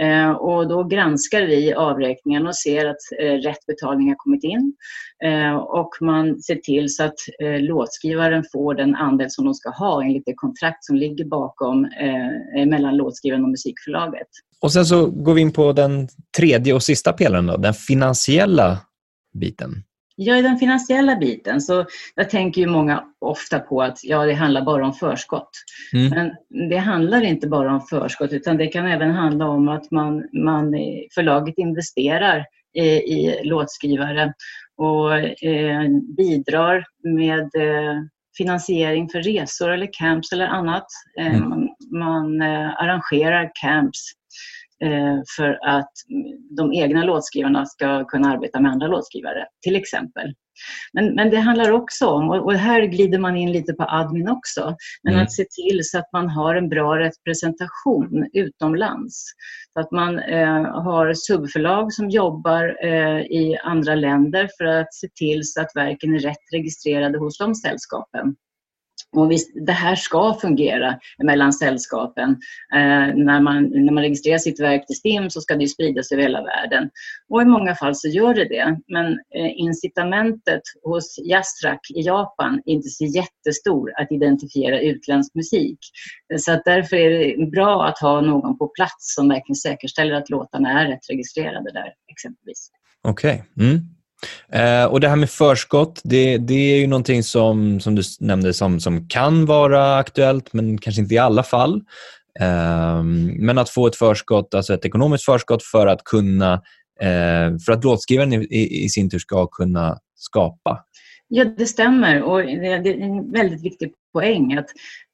Eh, 0.00 0.30
och 0.30 0.68
då 0.68 0.84
granskar 0.84 1.42
vi 1.42 1.74
avräkningen 1.74 2.46
och 2.46 2.56
ser 2.56 2.86
att 2.86 2.96
eh, 3.20 3.32
rätt 3.32 3.66
betalning 3.66 4.08
har 4.08 4.16
kommit 4.16 4.44
in. 4.44 4.74
Och 5.66 5.90
man 6.00 6.42
ser 6.42 6.54
till 6.54 6.94
så 6.94 7.02
att 7.04 7.14
låtskrivaren 7.60 8.44
får 8.52 8.74
den 8.74 8.94
andel 8.94 9.30
som 9.30 9.44
de 9.44 9.54
ska 9.54 9.70
ha 9.70 10.04
enligt 10.04 10.22
det 10.26 10.34
kontrakt 10.34 10.84
som 10.84 10.96
ligger 10.96 11.24
bakom 11.24 11.88
mellan 12.66 12.96
låtskrivaren 12.96 13.44
och 13.44 13.50
musikförlaget. 13.50 14.26
Och 14.60 14.72
sen 14.72 14.86
så 14.86 15.06
går 15.06 15.34
vi 15.34 15.40
in 15.40 15.52
på 15.52 15.72
den 15.72 16.08
tredje 16.36 16.74
och 16.74 16.82
sista 16.82 17.12
pelaren, 17.12 17.46
då, 17.46 17.56
den 17.56 17.74
finansiella 17.74 18.78
biten. 19.34 19.84
Ja, 20.24 20.36
i 20.36 20.42
den 20.42 20.58
finansiella 20.58 21.16
biten 21.16 21.60
så 21.60 21.86
jag 22.14 22.30
tänker 22.30 22.60
ju 22.60 22.66
många 22.66 23.04
ofta 23.20 23.58
på 23.58 23.82
att 23.82 24.04
ja, 24.04 24.24
det 24.24 24.32
handlar 24.32 24.62
bara 24.62 24.86
om 24.86 24.92
förskott. 24.92 25.50
Mm. 25.92 26.10
Men 26.10 26.68
det 26.70 26.76
handlar 26.76 27.24
inte 27.24 27.48
bara 27.48 27.74
om 27.74 27.80
förskott 27.80 28.32
utan 28.32 28.56
det 28.56 28.66
kan 28.66 28.86
även 28.86 29.10
handla 29.10 29.48
om 29.48 29.68
att 29.68 29.90
man, 29.90 30.28
man 30.32 30.74
förlaget 31.14 31.58
investerar 31.58 32.44
i, 32.74 32.84
i 32.88 33.40
låtskrivare 33.44 34.32
och 34.76 35.18
eh, 35.18 35.88
bidrar 36.16 36.84
med 37.02 37.40
eh, 37.54 38.02
finansiering 38.36 39.08
för 39.08 39.22
resor 39.22 39.70
eller 39.70 39.88
camps 39.92 40.32
eller 40.32 40.46
annat. 40.46 40.86
Eh, 41.18 41.34
mm. 41.36 41.48
Man, 41.48 41.68
man 41.90 42.42
eh, 42.42 42.82
arrangerar 42.82 43.50
camps 43.62 44.12
för 45.36 45.58
att 45.62 45.92
de 46.56 46.72
egna 46.72 47.04
låtskrivarna 47.04 47.66
ska 47.66 48.04
kunna 48.04 48.32
arbeta 48.32 48.60
med 48.60 48.72
andra 48.72 48.86
låtskrivare, 48.86 49.46
till 49.62 49.76
exempel. 49.76 50.34
Men, 50.92 51.14
men 51.14 51.30
det 51.30 51.36
handlar 51.36 51.70
också 51.70 52.06
om, 52.06 52.30
och 52.30 52.52
här 52.52 52.82
glider 52.82 53.18
man 53.18 53.36
in 53.36 53.52
lite 53.52 53.72
på 53.72 53.84
admin 53.88 54.28
också, 54.28 54.76
men 55.02 55.12
mm. 55.12 55.24
att 55.24 55.32
se 55.32 55.44
till 55.44 55.80
så 55.82 55.98
att 55.98 56.12
man 56.12 56.28
har 56.28 56.54
en 56.54 56.68
bra 56.68 56.98
representation 56.98 58.28
utomlands. 58.32 59.24
Så 59.72 59.80
att 59.80 59.90
man 59.90 60.18
eh, 60.18 60.64
har 60.64 61.14
subförlag 61.14 61.92
som 61.92 62.10
jobbar 62.10 62.84
eh, 62.84 63.20
i 63.20 63.58
andra 63.64 63.94
länder 63.94 64.48
för 64.58 64.64
att 64.64 64.94
se 64.94 65.08
till 65.14 65.40
så 65.44 65.60
att 65.60 65.70
verken 65.74 66.14
är 66.14 66.18
rätt 66.18 66.52
registrerade 66.52 67.18
hos 67.18 67.38
de 67.38 67.54
sällskapen. 67.54 68.36
Och 69.16 69.30
visst, 69.30 69.50
det 69.66 69.72
här 69.72 69.96
ska 69.96 70.38
fungera 70.40 70.98
mellan 71.24 71.52
sällskapen. 71.52 72.30
Eh, 72.74 73.14
när, 73.14 73.40
man, 73.40 73.62
när 73.62 73.92
man 73.92 74.02
registrerar 74.02 74.38
sitt 74.38 74.60
verk 74.60 74.86
till 74.86 74.96
STIM 74.96 75.30
så 75.30 75.40
ska 75.40 75.56
det 75.56 75.68
spridas 75.68 76.12
över 76.12 76.22
hela 76.22 76.42
världen. 76.42 76.90
Och 77.28 77.42
i 77.42 77.44
många 77.44 77.74
fall 77.74 77.94
så 77.94 78.08
gör 78.08 78.34
det 78.34 78.44
det. 78.44 78.80
Men 78.88 79.06
eh, 79.12 79.52
incitamentet 79.56 80.62
hos 80.82 81.18
Jastrak 81.24 81.80
i 81.94 82.00
Japan 82.00 82.62
är 82.64 82.72
inte 82.72 82.88
så 82.88 83.04
jättestor 83.04 83.92
att 83.96 84.12
identifiera 84.12 84.80
utländsk 84.80 85.34
musik. 85.34 85.78
Så 86.38 86.52
att 86.52 86.62
därför 86.64 86.96
är 86.96 87.10
det 87.10 87.46
bra 87.46 87.84
att 87.84 87.98
ha 87.98 88.20
någon 88.20 88.58
på 88.58 88.68
plats 88.68 89.14
som 89.14 89.28
verkligen 89.28 89.56
säkerställer 89.56 90.14
att 90.14 90.30
låtarna 90.30 90.80
är 90.80 90.88
rätt 90.88 91.10
registrerade 91.10 91.72
där 91.72 91.92
exempelvis. 92.12 92.70
Okej. 93.02 93.44
Okay. 93.56 93.66
Mm. 93.68 93.80
Eh, 94.52 94.84
och 94.84 95.00
Det 95.00 95.08
här 95.08 95.16
med 95.16 95.30
förskott, 95.30 96.00
det, 96.04 96.38
det, 96.38 96.54
är 96.54 96.78
ju 96.78 96.86
någonting 96.86 97.22
som, 97.22 97.80
som 97.80 97.94
du 97.94 98.02
nämnde 98.20 98.54
som, 98.54 98.80
som 98.80 99.08
kan 99.08 99.46
vara 99.46 99.96
aktuellt, 99.96 100.52
men 100.52 100.78
kanske 100.78 101.02
inte 101.02 101.14
i 101.14 101.18
alla 101.18 101.42
fall. 101.42 101.82
Eh, 102.40 103.02
men 103.38 103.58
att 103.58 103.70
få 103.70 103.86
ett 103.86 103.96
förskott, 103.96 104.54
alltså 104.54 104.74
ett 104.74 104.84
ekonomiskt 104.84 105.24
förskott 105.24 105.62
för 105.62 105.86
att 105.86 106.04
kunna 106.04 106.52
eh, 107.00 107.58
för 107.66 107.72
att 107.72 107.84
låtskrivaren 107.84 108.32
i, 108.32 108.84
i, 108.84 108.88
sin 108.88 109.10
tur 109.10 109.18
ska 109.18 109.46
kunna 109.46 109.98
skapa. 110.14 110.84
Ja, 111.28 111.44
det 111.44 111.66
stämmer 111.66 112.22
och 112.22 112.38
det 112.38 112.66
är 112.66 113.00
en 113.00 113.32
väldigt 113.32 113.64
viktig 113.64 113.92
poäng 114.12 114.54
att 114.58 114.66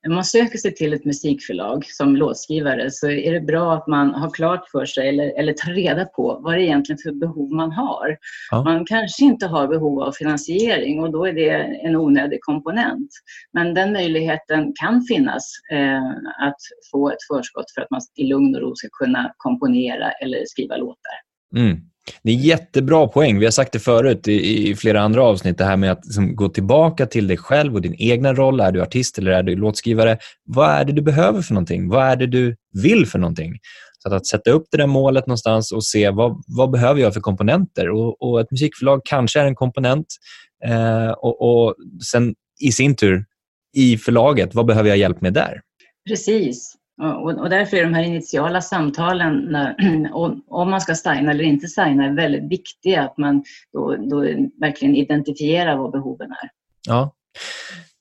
när 0.06 0.14
man 0.14 0.24
söker 0.24 0.58
sig 0.58 0.74
till 0.74 0.92
ett 0.92 1.04
musikförlag 1.04 1.84
som 1.86 2.16
låtskrivare 2.16 2.90
så 2.90 3.10
är 3.10 3.32
det 3.32 3.40
bra 3.40 3.74
att 3.74 3.86
man 3.86 4.14
har 4.14 4.30
klart 4.30 4.68
för 4.68 4.84
sig 4.84 5.08
eller, 5.08 5.38
eller 5.38 5.52
tar 5.52 5.72
reda 5.72 6.04
på 6.04 6.40
vad 6.42 6.54
det 6.54 6.60
är 6.60 6.64
egentligen 6.64 6.98
för 6.98 7.12
behov 7.12 7.52
man 7.52 7.72
har. 7.72 8.16
Ja. 8.50 8.62
Man 8.62 8.84
kanske 8.84 9.24
inte 9.24 9.46
har 9.46 9.68
behov 9.68 10.02
av 10.02 10.12
finansiering 10.12 11.00
och 11.00 11.12
då 11.12 11.26
är 11.26 11.32
det 11.32 11.50
en 11.86 11.96
onödig 11.96 12.38
komponent. 12.40 13.10
Men 13.52 13.74
den 13.74 13.92
möjligheten 13.92 14.72
kan 14.80 15.02
finnas 15.02 15.52
eh, 15.72 16.08
att 16.46 16.60
få 16.92 17.10
ett 17.10 17.22
förskott 17.32 17.70
för 17.74 17.82
att 17.82 17.90
man 17.90 18.00
i 18.14 18.24
lugn 18.24 18.54
och 18.54 18.60
ro 18.60 18.74
ska 18.74 18.88
kunna 18.92 19.32
komponera 19.36 20.10
eller 20.10 20.44
skriva 20.46 20.76
låtar. 20.76 21.18
Mm. 21.56 21.76
Det 22.22 22.30
är 22.30 22.34
en 22.34 22.42
jättebra 22.42 23.08
poäng. 23.08 23.38
Vi 23.38 23.46
har 23.46 23.50
sagt 23.50 23.72
det 23.72 23.78
förut 23.78 24.28
i, 24.28 24.68
i 24.70 24.76
flera 24.76 25.00
andra 25.00 25.22
avsnitt, 25.22 25.58
det 25.58 25.64
här 25.64 25.76
med 25.76 25.92
att 25.92 26.04
liksom, 26.04 26.36
gå 26.36 26.48
tillbaka 26.48 27.06
till 27.06 27.26
dig 27.26 27.36
själv 27.36 27.74
och 27.74 27.82
din 27.82 27.94
egna 27.98 28.34
roll. 28.34 28.60
Är 28.60 28.72
du 28.72 28.82
artist 28.82 29.18
eller 29.18 29.30
är 29.30 29.42
du 29.42 29.56
låtskrivare? 29.56 30.18
Vad 30.44 30.70
är 30.70 30.84
det 30.84 30.92
du 30.92 31.02
behöver 31.02 31.42
för 31.42 31.54
någonting? 31.54 31.88
Vad 31.88 32.04
är 32.04 32.16
det 32.16 32.26
du 32.26 32.56
vill 32.82 33.06
för 33.06 33.18
någonting? 33.18 33.52
Så 33.98 34.08
att, 34.08 34.14
att 34.14 34.26
sätta 34.26 34.50
upp 34.50 34.66
det 34.70 34.78
där 34.78 34.86
målet 34.86 35.26
någonstans 35.26 35.72
och 35.72 35.84
se 35.84 36.10
vad, 36.10 36.42
vad 36.46 36.70
behöver 36.70 37.00
jag 37.00 37.14
för 37.14 37.20
komponenter? 37.20 37.90
Och, 37.90 38.22
och 38.22 38.40
ett 38.40 38.50
musikförlag 38.50 39.00
kanske 39.04 39.40
är 39.40 39.46
en 39.46 39.54
komponent. 39.54 40.06
Eh, 40.64 41.10
och, 41.10 41.42
och 41.42 41.74
sen 42.12 42.34
i 42.60 42.72
sin 42.72 42.96
tur, 42.96 43.24
i 43.76 43.96
förlaget, 43.96 44.54
vad 44.54 44.66
behöver 44.66 44.88
jag 44.88 44.98
hjälp 44.98 45.20
med 45.20 45.32
där? 45.32 45.60
Precis. 46.08 46.77
Och, 46.98 47.50
därför 47.50 47.76
är 47.76 47.82
de 47.82 47.94
här 47.94 48.02
initiala 48.02 48.60
samtalen, 48.60 49.56
om 50.46 50.70
man 50.70 50.80
ska 50.80 50.94
signa 50.94 51.30
eller 51.30 51.44
inte 51.44 51.68
signa, 51.68 52.12
väldigt 52.12 52.50
viktiga. 52.50 53.02
Att 53.02 53.18
man 53.18 53.44
då, 53.72 53.96
då 53.96 54.20
verkligen 54.60 54.96
identifierar 54.96 55.76
vad 55.76 55.92
behoven 55.92 56.30
är. 56.30 56.50
Ja. 56.86 57.14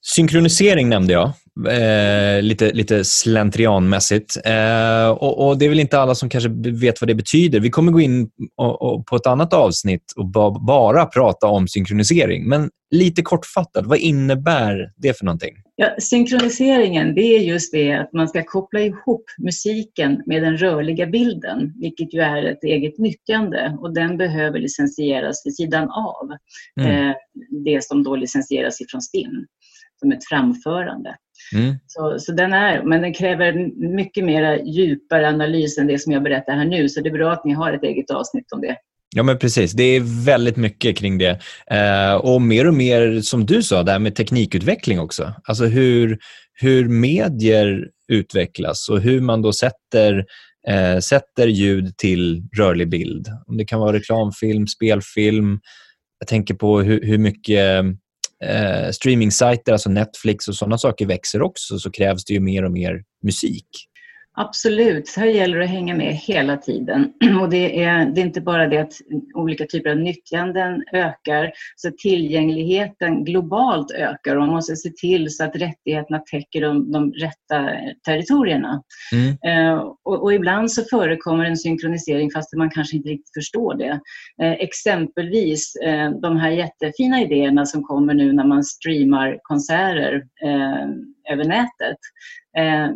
Synkronisering 0.01 0.89
nämnde 0.89 1.13
jag, 1.13 1.31
eh, 1.65 2.41
lite, 2.41 2.71
lite 2.71 3.03
slentrianmässigt. 3.03 4.37
Eh, 4.45 5.09
och, 5.09 5.47
och, 5.47 5.57
Det 5.57 5.65
är 5.65 5.69
väl 5.69 5.79
inte 5.79 5.99
alla 5.99 6.15
som 6.15 6.29
kanske 6.29 6.49
vet 6.71 7.01
vad 7.01 7.07
det 7.07 7.15
betyder. 7.15 7.59
Vi 7.59 7.69
kommer 7.69 7.91
gå 7.91 8.01
in 8.01 8.29
och, 8.57 8.81
och 8.81 9.05
på 9.05 9.15
ett 9.15 9.27
annat 9.27 9.53
avsnitt 9.53 10.13
och 10.15 10.25
ba, 10.25 10.59
bara 10.59 11.05
prata 11.05 11.47
om 11.47 11.67
synkronisering. 11.67 12.49
Men 12.49 12.69
lite 12.91 13.21
kortfattat, 13.21 13.85
vad 13.85 13.97
innebär 13.97 14.91
det 14.97 15.17
för 15.17 15.25
någonting? 15.25 15.53
Ja, 15.75 15.95
synkroniseringen 15.99 17.15
det 17.15 17.21
är 17.21 17.39
just 17.39 17.71
det 17.71 17.93
att 17.93 18.13
man 18.13 18.27
ska 18.27 18.43
koppla 18.43 18.79
ihop 18.79 19.25
musiken 19.37 20.23
med 20.25 20.43
den 20.43 20.57
rörliga 20.57 21.05
bilden, 21.05 21.73
vilket 21.81 22.13
ju 22.13 22.19
är 22.19 22.43
ett 22.43 22.63
eget 22.63 22.97
nyttjande 22.97 23.77
och 23.79 23.93
den 23.93 24.17
behöver 24.17 24.59
licensieras 24.59 25.41
vid 25.45 25.55
sidan 25.55 25.89
av 25.89 26.29
mm. 26.81 27.09
eh, 27.09 27.15
det 27.65 27.83
som 27.83 28.03
då 28.03 28.15
licensieras 28.15 28.81
ifrån 28.81 29.01
STIM 29.01 29.45
som 29.99 30.11
ett 30.11 30.25
framförande. 30.29 31.15
Mm. 31.55 31.75
Så, 31.87 32.19
så 32.19 32.31
den 32.31 32.53
är, 32.53 32.83
men 32.83 33.01
den 33.01 33.13
kräver 33.13 33.53
mycket 33.95 34.23
mer 34.23 34.61
djupare 34.65 35.27
analys 35.27 35.77
än 35.77 35.87
det 35.87 35.99
som 35.99 36.11
jag 36.13 36.23
berättar 36.23 36.53
här 36.53 36.65
nu, 36.65 36.89
så 36.89 37.01
det 37.01 37.09
är 37.09 37.13
bra 37.13 37.31
att 37.31 37.45
ni 37.45 37.53
har 37.53 37.73
ett 37.73 37.83
eget 37.83 38.11
avsnitt 38.11 38.51
om 38.51 38.61
det. 38.61 38.75
Ja, 39.15 39.23
men 39.23 39.39
precis. 39.39 39.71
Det 39.71 39.83
är 39.83 40.25
väldigt 40.25 40.57
mycket 40.57 40.97
kring 40.97 41.17
det. 41.17 41.39
Eh, 41.71 42.13
och 42.13 42.41
mer 42.41 42.67
och 42.67 42.73
mer, 42.73 43.21
som 43.21 43.45
du 43.45 43.63
sa, 43.63 43.83
det 43.83 43.91
här 43.91 43.99
med 43.99 44.15
teknikutveckling 44.15 44.99
också. 44.99 45.33
Alltså 45.43 45.65
hur, 45.65 46.17
hur 46.53 46.89
medier 46.89 47.87
utvecklas 48.07 48.89
och 48.89 49.01
hur 49.01 49.21
man 49.21 49.41
då 49.41 49.53
sätter, 49.53 50.25
eh, 50.67 50.99
sätter 50.99 51.47
ljud 51.47 51.97
till 51.97 52.43
rörlig 52.57 52.89
bild. 52.89 53.27
Om 53.47 53.57
det 53.57 53.65
kan 53.65 53.79
vara 53.79 53.93
reklamfilm, 53.93 54.67
spelfilm. 54.67 55.59
Jag 56.19 56.27
tänker 56.27 56.53
på 56.53 56.81
hur, 56.81 57.01
hur 57.05 57.17
mycket 57.17 57.85
eh, 58.43 58.91
streamingsajter, 58.91 59.71
alltså 59.71 59.89
Netflix 59.89 60.47
och 60.47 60.55
sådana 60.55 60.77
saker 60.77 61.05
växer 61.05 61.41
också, 61.41 61.79
så 61.79 61.91
krävs 61.91 62.25
det 62.25 62.33
ju 62.33 62.39
mer 62.39 62.63
och 62.65 62.71
mer 62.71 63.03
musik. 63.23 63.67
Absolut, 64.39 65.15
här 65.17 65.25
gäller 65.25 65.57
det 65.57 65.63
att 65.63 65.69
hänga 65.69 65.95
med 65.95 66.13
hela 66.13 66.57
tiden. 66.57 67.13
Och 67.41 67.49
det 67.49 67.83
är, 67.83 68.05
det 68.05 68.21
är 68.21 68.25
inte 68.25 68.41
bara 68.41 68.67
det 68.67 68.77
att 68.77 68.93
olika 69.33 69.65
typer 69.65 69.89
av 69.89 69.97
nyttjanden 69.97 70.83
ökar, 70.93 71.51
så 71.75 71.91
tillgängligheten 71.97 73.23
globalt 73.23 73.91
ökar 73.91 74.35
och 74.35 74.41
man 74.41 74.55
måste 74.55 74.75
se 74.75 74.89
till 74.89 75.29
så 75.29 75.43
att 75.43 75.55
rättigheterna 75.55 76.19
täcker 76.19 76.61
de, 76.61 76.91
de 76.91 77.13
rätta 77.13 77.69
territorierna. 78.05 78.83
Mm. 79.11 79.37
Eh, 79.69 79.79
och, 80.03 80.23
och, 80.23 80.33
ibland 80.33 80.71
så 80.71 80.83
förekommer 80.83 81.45
en 81.45 81.57
synkronisering 81.57 82.31
fast 82.31 82.55
man 82.55 82.69
kanske 82.69 82.97
inte 82.97 83.09
riktigt 83.09 83.33
förstår 83.33 83.73
det. 83.73 83.99
Eh, 84.43 84.53
exempelvis 84.53 85.75
eh, 85.75 86.11
de 86.11 86.37
här 86.37 86.49
jättefina 86.49 87.21
idéerna 87.21 87.65
som 87.65 87.83
kommer 87.83 88.13
nu 88.13 88.33
när 88.33 88.45
man 88.45 88.63
streamar 88.63 89.39
konserter 89.41 90.13
eh, 90.43 91.33
över 91.33 91.43
nätet 91.43 91.97
eh, 92.57 92.89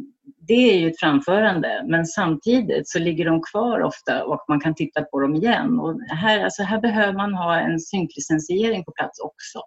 det 0.52 0.74
är 0.74 0.80
ju 0.80 0.88
ett 0.88 1.00
framförande, 1.00 1.84
men 1.88 2.06
samtidigt 2.06 2.90
så 2.90 3.00
ligger 3.00 3.26
de 3.26 3.42
kvar 3.42 3.82
ofta 3.82 4.24
och 4.24 4.46
man 4.48 4.60
kan 4.60 4.76
titta 4.76 5.02
på 5.02 5.20
dem 5.20 5.36
igen. 5.36 5.80
Och 5.80 6.02
här, 6.10 6.44
alltså 6.44 6.64
här 6.64 6.82
behöver 6.82 7.14
man 7.14 7.34
ha 7.34 7.60
en 7.60 7.80
synklicensiering 7.80 8.84
på 8.84 8.92
plats 8.92 9.20
också. 9.20 9.60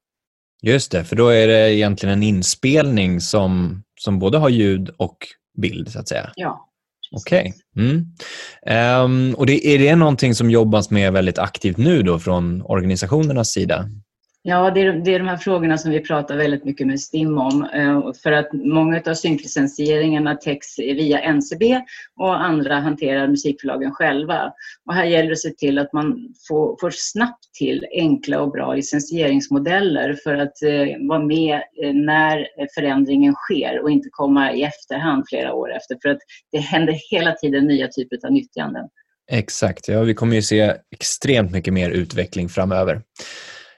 Just 0.62 0.92
det, 0.92 1.04
för 1.04 1.16
då 1.16 1.28
är 1.28 1.46
det 1.46 1.74
egentligen 1.74 2.12
en 2.12 2.22
inspelning 2.22 3.20
som, 3.20 3.82
som 4.00 4.18
både 4.18 4.38
har 4.38 4.48
ljud 4.48 4.90
och 4.96 5.16
bild, 5.62 5.88
så 5.92 6.00
att 6.00 6.08
säga. 6.08 6.30
Ja. 6.34 6.68
Okej. 7.12 7.54
Okay. 7.74 7.86
Mm. 7.86 9.04
Um, 9.04 9.34
och 9.34 9.46
det, 9.46 9.66
är 9.66 9.78
det 9.78 9.96
någonting 9.96 10.34
som 10.34 10.50
jobbas 10.50 10.90
med 10.90 11.12
väldigt 11.12 11.38
aktivt 11.38 11.76
nu 11.76 12.02
då 12.02 12.18
från 12.18 12.62
organisationernas 12.62 13.50
sida? 13.50 13.88
Ja, 14.46 14.70
det 14.70 14.80
är, 14.80 14.92
det 14.92 15.14
är 15.14 15.18
de 15.18 15.28
här 15.28 15.36
frågorna 15.36 15.78
som 15.78 15.90
vi 15.90 16.00
pratar 16.00 16.36
väldigt 16.36 16.64
mycket 16.64 16.86
med 16.86 17.00
STIM 17.00 17.38
om. 17.38 17.64
Eh, 17.64 18.12
för 18.22 18.32
att 18.32 18.52
många 18.52 19.02
av 19.06 19.14
synklicensieringarna 19.14 20.34
täcks 20.34 20.78
via 20.78 21.20
NCB 21.20 21.80
och 22.16 22.44
andra 22.44 22.74
hanterar 22.74 23.28
musikförlagen 23.28 23.92
själva. 23.92 24.52
Och 24.86 24.94
här 24.94 25.04
gäller 25.04 25.26
det 25.26 25.32
att 25.32 25.38
se 25.38 25.50
till 25.50 25.78
att 25.78 25.92
man 25.92 26.34
får, 26.48 26.76
får 26.80 26.90
snabbt 26.90 27.54
till 27.58 27.86
enkla 27.92 28.40
och 28.40 28.50
bra 28.50 28.74
licensieringsmodeller 28.74 30.16
för 30.24 30.34
att 30.34 30.62
eh, 30.62 31.08
vara 31.08 31.24
med 31.24 31.54
eh, 31.82 31.94
när 31.94 32.46
förändringen 32.74 33.34
sker 33.34 33.82
och 33.82 33.90
inte 33.90 34.08
komma 34.12 34.52
i 34.52 34.62
efterhand 34.62 35.24
flera 35.28 35.52
år 35.52 35.72
efter. 35.72 35.98
För 36.02 36.08
att 36.08 36.20
det 36.52 36.58
händer 36.58 36.96
hela 37.10 37.32
tiden 37.32 37.66
nya 37.66 37.88
typer 37.88 38.18
av 38.26 38.32
nyttjanden. 38.32 38.88
Exakt, 39.30 39.88
ja, 39.88 40.00
vi 40.00 40.14
kommer 40.14 40.36
ju 40.36 40.42
se 40.42 40.74
extremt 40.90 41.50
mycket 41.50 41.72
mer 41.72 41.90
utveckling 41.90 42.48
framöver. 42.48 43.02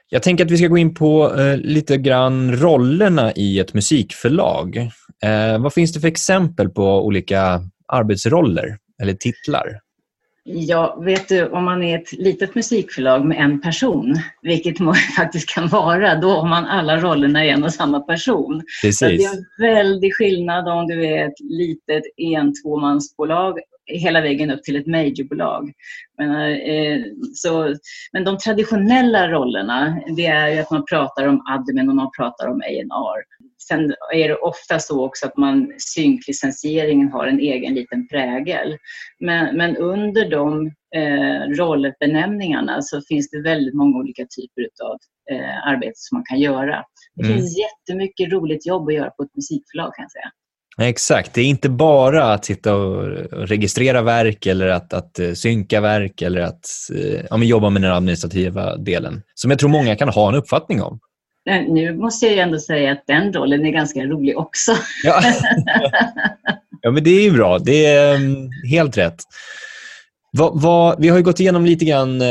Jag 0.09 0.23
tänker 0.23 0.45
att 0.45 0.51
vi 0.51 0.57
ska 0.57 0.67
gå 0.67 0.77
in 0.77 0.93
på 0.93 1.35
eh, 1.35 1.57
lite 1.57 1.97
grann 1.97 2.55
rollerna 2.55 3.33
i 3.33 3.59
ett 3.59 3.73
musikförlag. 3.73 4.77
Eh, 5.23 5.61
vad 5.61 5.73
finns 5.73 5.93
det 5.93 5.99
för 5.99 6.07
exempel 6.07 6.69
på 6.69 7.05
olika 7.05 7.61
arbetsroller 7.87 8.77
eller 9.01 9.13
titlar? 9.13 9.79
Ja, 10.49 11.01
vet 11.05 11.29
du, 11.29 11.47
om 11.49 11.63
man 11.65 11.83
är 11.83 11.97
ett 11.97 12.13
litet 12.13 12.55
musikförlag 12.55 13.25
med 13.25 13.37
en 13.37 13.61
person, 13.61 14.15
vilket 14.41 14.79
man 14.79 14.95
faktiskt 15.17 15.49
kan 15.49 15.67
vara, 15.67 16.15
då 16.15 16.29
har 16.29 16.47
man 16.47 16.65
alla 16.65 16.97
rollerna 16.97 17.45
i 17.45 17.49
en 17.49 17.63
och 17.63 17.73
samma 17.73 17.99
person. 17.99 18.63
Precis. 18.81 18.99
Så 18.99 19.05
det 19.05 19.23
är 19.23 19.37
en 19.37 19.45
väldig 19.75 20.15
skillnad 20.15 20.67
om 20.67 20.87
du 20.87 21.05
är 21.05 21.27
ett 21.27 21.39
litet 21.39 22.03
en 22.17 22.53
tvåmansbolag 22.63 23.59
hela 23.87 24.21
vägen 24.21 24.51
upp 24.51 24.63
till 24.63 24.75
ett 24.75 24.87
majorbolag. 24.87 25.71
Men, 26.17 26.31
eh, 26.51 27.01
så, 27.33 27.75
men 28.13 28.23
de 28.23 28.37
traditionella 28.37 29.31
rollerna, 29.31 30.01
det 30.15 30.25
är 30.25 30.61
att 30.61 30.71
man 30.71 30.85
pratar 30.85 31.27
om 31.27 31.43
admin 31.47 31.89
och 31.89 31.95
man 31.95 32.11
pratar 32.17 32.47
om 32.47 32.61
A&R. 32.61 33.23
Sen 33.67 33.93
är 34.13 34.27
det 34.27 34.35
ofta 34.35 34.79
så 34.79 35.05
också 35.05 35.25
att 35.25 35.37
man 35.37 35.73
synklicensieringen 35.77 37.11
har 37.11 37.27
en 37.27 37.39
egen 37.39 37.73
liten 37.73 38.07
prägel. 38.07 38.77
Men, 39.19 39.57
men 39.57 39.77
under 39.77 40.29
de 40.29 40.71
eh, 40.95 41.49
rollbenämningarna 41.57 42.81
så 42.81 43.01
finns 43.01 43.29
det 43.29 43.41
väldigt 43.41 43.73
många 43.73 43.97
olika 43.97 44.25
typer 44.37 44.67
av 44.83 44.97
eh, 45.31 45.67
arbete 45.67 45.93
som 45.95 46.15
man 46.15 46.23
kan 46.29 46.39
göra. 46.39 46.83
Det 47.15 47.25
mm. 47.25 47.37
finns 47.37 47.57
jättemycket 47.57 48.31
roligt 48.31 48.67
jobb 48.67 48.87
att 48.87 48.93
göra 48.93 49.09
på 49.09 49.23
ett 49.23 49.35
musikförlag 49.35 49.95
kan 49.95 50.03
jag 50.03 50.11
säga. 50.11 50.31
Exakt, 50.81 51.33
det 51.33 51.41
är 51.41 51.45
inte 51.45 51.69
bara 51.69 52.33
att 52.33 52.45
sitta 52.45 52.75
och 52.75 53.03
registrera 53.31 54.01
verk 54.01 54.45
eller 54.45 54.67
att, 54.67 54.93
att 54.93 55.19
eh, 55.19 55.33
synka 55.33 55.81
verk 55.81 56.21
eller 56.21 56.41
att 56.41 56.65
eh, 56.95 57.25
ja, 57.29 57.43
jobba 57.43 57.69
med 57.69 57.81
den 57.81 57.91
administrativa 57.91 58.77
delen, 58.77 59.21
som 59.35 59.51
jag 59.51 59.59
tror 59.59 59.69
många 59.69 59.95
kan 59.95 60.09
ha 60.09 60.29
en 60.29 60.35
uppfattning 60.35 60.81
om. 60.81 60.99
Nu 61.67 61.97
måste 61.97 62.25
jag 62.25 62.37
ändå 62.37 62.59
säga 62.59 62.91
att 62.91 63.03
den 63.07 63.33
rollen 63.33 63.65
är 63.65 63.71
ganska 63.71 63.99
rolig 63.99 64.37
också. 64.37 64.71
Ja, 65.03 65.21
ja 66.81 66.91
men 66.91 67.03
det 67.03 67.09
är 67.09 67.23
ju 67.23 67.31
bra. 67.31 67.59
Det 67.59 67.85
är 67.85 68.15
um, 68.15 68.49
helt 68.71 68.97
rätt. 68.97 69.23
Vad, 70.37 70.61
vad, 70.61 71.01
vi 71.01 71.09
har 71.09 71.21
gått 71.21 71.39
igenom 71.39 71.65
lite 71.65 71.85
grann 71.85 72.21
eh, 72.21 72.27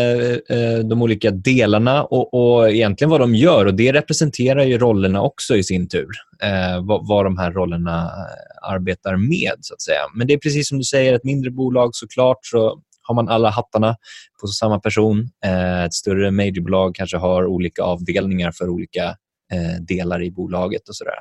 eh, 0.48 0.78
de 0.84 1.02
olika 1.02 1.30
delarna 1.30 2.04
och, 2.04 2.34
och, 2.34 2.70
egentligen 2.70 3.10
vad 3.10 3.20
de 3.20 3.34
gör 3.34 3.66
och 3.66 3.74
det 3.74 3.92
representerar 3.92 4.62
ju 4.64 4.78
rollerna 4.78 5.22
också 5.22 5.56
i 5.56 5.64
sin 5.64 5.88
tur. 5.88 6.08
Eh, 6.42 6.84
vad, 6.84 7.08
vad 7.08 7.24
de 7.24 7.38
här 7.38 7.52
rollerna 7.52 8.04
eh, 8.04 8.72
arbetar 8.72 9.16
med, 9.16 9.52
så 9.60 9.74
att 9.74 9.82
säga. 9.82 10.00
Men 10.14 10.26
det 10.26 10.34
är 10.34 10.38
precis 10.38 10.68
som 10.68 10.78
du 10.78 10.84
säger, 10.84 11.14
ett 11.14 11.24
mindre 11.24 11.50
bolag 11.50 11.90
såklart 11.92 12.38
så 12.42 12.80
har 13.02 13.14
man 13.14 13.28
alla 13.28 13.50
hattarna 13.50 13.96
på 14.40 14.46
samma 14.46 14.80
person. 14.80 15.30
Eh, 15.44 15.84
ett 15.84 15.94
större 15.94 16.30
majorbolag 16.30 16.94
kanske 16.94 17.16
har 17.16 17.46
olika 17.46 17.82
avdelningar 17.82 18.52
för 18.52 18.68
olika 18.68 19.04
eh, 19.52 19.82
delar 19.88 20.22
i 20.22 20.30
bolaget 20.30 20.88
och 20.88 20.96
sådär. 20.96 21.18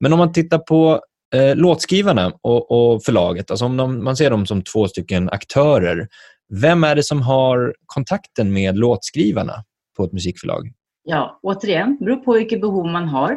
Men 0.00 0.12
om 0.12 0.18
man 0.18 0.32
tittar 0.32 0.58
på 0.58 1.00
Eh, 1.36 1.56
låtskrivarna 1.56 2.32
och, 2.42 2.70
och, 2.70 3.04
förlaget, 3.04 3.50
alltså 3.50 3.64
om 3.64 3.76
de, 3.76 4.04
man 4.04 4.16
ser 4.16 4.30
dem 4.30 4.46
som 4.46 4.62
två 4.62 4.88
stycken 4.88 5.30
aktörer, 5.30 6.08
vem 6.48 6.84
är 6.84 6.96
det 6.96 7.02
som 7.02 7.22
har 7.22 7.74
kontakten 7.86 8.52
med 8.52 8.78
låtskrivarna 8.78 9.64
på 9.96 10.04
ett 10.04 10.12
musikförlag? 10.12 10.72
Ja, 11.08 11.38
återigen, 11.42 11.96
det 11.98 12.04
beror 12.04 12.16
på 12.16 12.32
vilket 12.32 12.60
behov 12.60 12.86
man 12.86 13.08
har. 13.08 13.32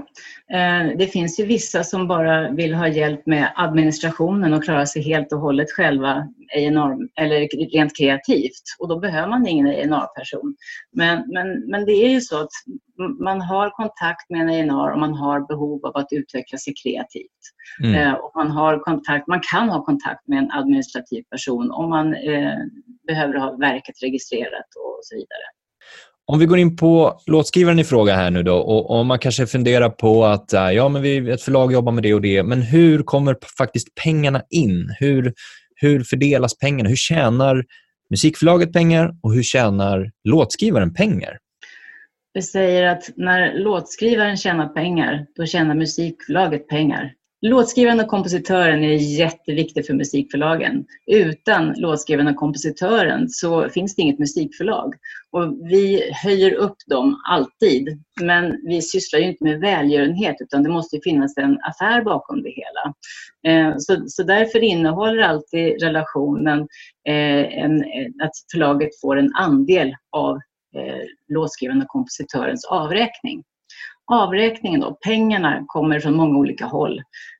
Eh, 0.53 0.97
det 0.97 1.07
finns 1.07 1.39
ju 1.39 1.45
vissa 1.45 1.83
som 1.83 2.07
bara 2.07 2.51
vill 2.51 2.73
ha 2.73 2.87
hjälp 2.87 3.25
med 3.25 3.51
administrationen 3.55 4.53
och 4.53 4.63
klara 4.63 4.85
sig 4.85 5.01
helt 5.01 5.33
och 5.33 5.39
hållet 5.39 5.71
själva 5.71 6.27
eller 6.55 7.69
rent 7.71 7.97
kreativt 7.97 8.63
och 8.79 8.87
då 8.87 8.99
behöver 8.99 9.27
man 9.27 9.47
ingen 9.47 9.93
A&R-person. 9.93 10.55
Men, 10.91 11.23
men, 11.27 11.69
men 11.69 11.85
det 11.85 11.91
är 11.91 12.09
ju 12.09 12.21
så 12.21 12.41
att 12.41 12.51
man 13.19 13.41
har 13.41 13.69
kontakt 13.69 14.29
med 14.29 14.41
en 14.41 14.49
A&R 14.49 14.91
och 14.91 14.99
man 14.99 15.13
har 15.13 15.47
behov 15.47 15.85
av 15.85 15.97
att 15.97 16.07
utveckla 16.11 16.57
sig 16.57 16.73
kreativt. 16.83 17.41
Mm. 17.83 17.95
Eh, 17.95 18.13
och 18.13 18.31
man, 18.35 18.51
har 18.51 18.79
kontakt, 18.79 19.27
man 19.27 19.41
kan 19.51 19.69
ha 19.69 19.85
kontakt 19.85 20.27
med 20.27 20.39
en 20.39 20.51
administrativ 20.51 21.23
person 21.31 21.71
om 21.71 21.89
man 21.89 22.13
eh, 22.13 22.57
behöver 23.07 23.33
ha 23.33 23.57
verket 23.57 24.03
registrerat 24.03 24.69
och 24.75 24.99
så 25.03 25.15
vidare. 25.15 25.58
Om 26.31 26.39
vi 26.39 26.45
går 26.45 26.57
in 26.57 26.77
på 26.77 27.21
låtskrivaren 27.25 27.79
i 27.79 27.83
fråga 27.83 28.15
här 28.15 28.31
nu 28.31 28.43
då 28.43 28.57
och 28.57 28.99
och 28.99 29.05
man 29.05 29.19
kanske 29.19 29.47
funderar 29.47 29.89
på 29.89 30.25
att 30.25 30.53
äh, 30.53 30.71
ja, 30.71 30.89
men 30.89 31.01
vi, 31.01 31.29
ett 31.29 31.41
förlag 31.41 31.73
jobbar 31.73 31.91
med 31.91 32.03
det 32.03 32.13
och 32.13 32.21
det, 32.21 32.43
men 32.43 32.61
hur 32.61 33.03
kommer 33.03 33.35
faktiskt 33.57 33.95
pengarna 34.03 34.41
in? 34.49 34.95
Hur, 34.99 35.33
hur 35.75 36.03
fördelas 36.03 36.57
pengarna? 36.57 36.89
Hur 36.89 36.95
tjänar 36.95 37.65
musikförlaget 38.09 38.73
pengar 38.73 39.11
och 39.23 39.33
hur 39.33 39.43
tjänar 39.43 40.11
låtskrivaren 40.23 40.93
pengar? 40.93 41.37
Vi 42.33 42.41
säger 42.41 42.83
att 42.83 43.09
när 43.15 43.53
låtskrivaren 43.53 44.37
tjänar 44.37 44.67
pengar, 44.67 45.25
då 45.35 45.45
tjänar 45.45 45.75
musikförlaget 45.75 46.67
pengar. 46.67 47.13
Låtskrivaren 47.41 47.99
och 47.99 48.07
kompositören 48.07 48.83
är 48.83 49.17
jätteviktig 49.19 49.85
för 49.85 49.93
musikförlagen. 49.93 50.85
Utan 51.11 51.73
låtskrivaren 51.77 52.27
och 52.27 52.35
kompositören 52.35 53.29
så 53.29 53.69
finns 53.69 53.95
det 53.95 54.01
inget 54.01 54.19
musikförlag. 54.19 54.93
Och 55.31 55.69
vi 55.69 56.11
höjer 56.23 56.53
upp 56.53 56.77
dem 56.87 57.21
alltid, 57.29 58.03
men 58.21 58.59
vi 58.63 58.81
sysslar 58.81 59.19
ju 59.19 59.25
inte 59.25 59.43
med 59.43 59.59
välgörenhet 59.59 60.35
utan 60.39 60.63
det 60.63 60.69
måste 60.69 60.99
finnas 61.03 61.37
en 61.37 61.57
affär 61.61 62.01
bakom 62.03 62.43
det 62.43 62.49
hela. 62.49 62.93
Eh, 63.47 63.75
så, 63.77 64.03
så 64.07 64.23
därför 64.23 64.63
innehåller 64.63 65.23
alltid 65.23 65.81
relationen 65.81 66.59
eh, 67.07 67.63
en, 67.63 67.81
eh, 67.81 68.07
att 68.23 68.31
förlaget 68.51 69.01
får 69.01 69.17
en 69.17 69.33
andel 69.33 69.95
av 70.11 70.39
låtskrivaren 71.27 71.81
och 71.81 71.87
kompositörens 71.87 72.65
avräkning. 72.65 73.43
Avräkningen, 74.11 74.79
då, 74.79 74.97
pengarna, 75.05 75.63
kommer 75.67 75.99
från 75.99 76.15
många 76.15 76.37
olika 76.37 76.65
håll. 76.65 76.97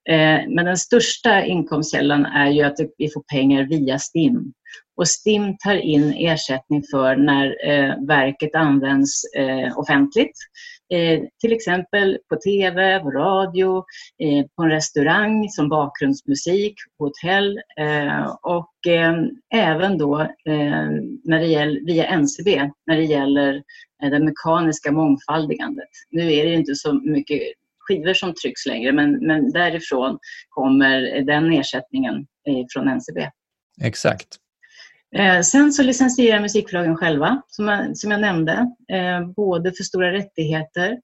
Eh, 0.10 0.40
men 0.50 0.66
den 0.66 0.78
största 0.78 1.46
inkomstkällan 1.46 2.26
är 2.26 2.50
ju 2.50 2.64
att 2.64 2.78
vi 2.98 3.10
får 3.10 3.24
pengar 3.32 3.64
via 3.64 4.00
STIM. 4.00 4.54
Och 4.98 5.08
STIM 5.08 5.58
tar 5.58 5.76
in 5.76 6.14
ersättning 6.14 6.84
för 6.92 7.16
när 7.16 7.70
eh, 7.70 7.96
verket 8.08 8.56
används 8.56 9.24
eh, 9.38 9.80
offentligt. 9.80 10.38
Eh, 10.94 11.22
till 11.42 11.54
exempel 11.54 12.18
på 12.30 12.36
TV, 12.36 13.00
på 13.00 13.12
radio, 13.12 13.78
eh, 14.24 14.46
på 14.56 14.64
en 14.64 14.70
restaurang 14.70 15.50
som 15.50 15.70
bakgrundsmusik, 15.70 16.74
hotell 16.98 17.60
eh, 17.80 18.36
och 18.42 18.88
eh, 18.88 19.14
även 19.54 19.98
då 19.98 20.22
eh, 20.22 20.90
när 21.24 21.40
det 21.40 21.46
gäller, 21.46 21.86
via 21.86 22.06
NCB 22.06 22.72
när 22.88 22.98
det 22.98 23.06
gäller 23.06 23.64
det 24.02 24.20
mekaniska 24.20 24.92
mångfaldigandet. 24.92 25.90
Nu 26.10 26.34
är 26.34 26.46
det 26.46 26.54
inte 26.54 26.76
så 26.76 26.94
mycket 26.94 27.42
skivor 27.80 28.14
som 28.14 28.34
trycks 28.34 28.66
längre 28.66 28.92
men, 28.92 29.28
men 29.28 29.52
därifrån 29.52 30.20
kommer 30.50 31.22
den 31.22 31.54
ersättningen 31.54 32.16
eh, 32.16 32.66
från 32.74 32.88
NCB. 32.88 33.30
Exakt. 33.82 34.28
Eh, 35.16 35.42
sen 35.42 35.74
så 35.74 35.84
licensierar 35.84 36.40
musikförlagen 36.40 36.96
själva, 36.96 37.42
som 37.48 37.68
jag, 37.68 37.98
som 37.98 38.12
jag 38.12 38.22
nämnde, 38.22 38.54
eh, 38.92 39.28
både 39.36 39.72
för 39.72 39.84
stora 39.84 40.14
rättigheter, 40.14 40.98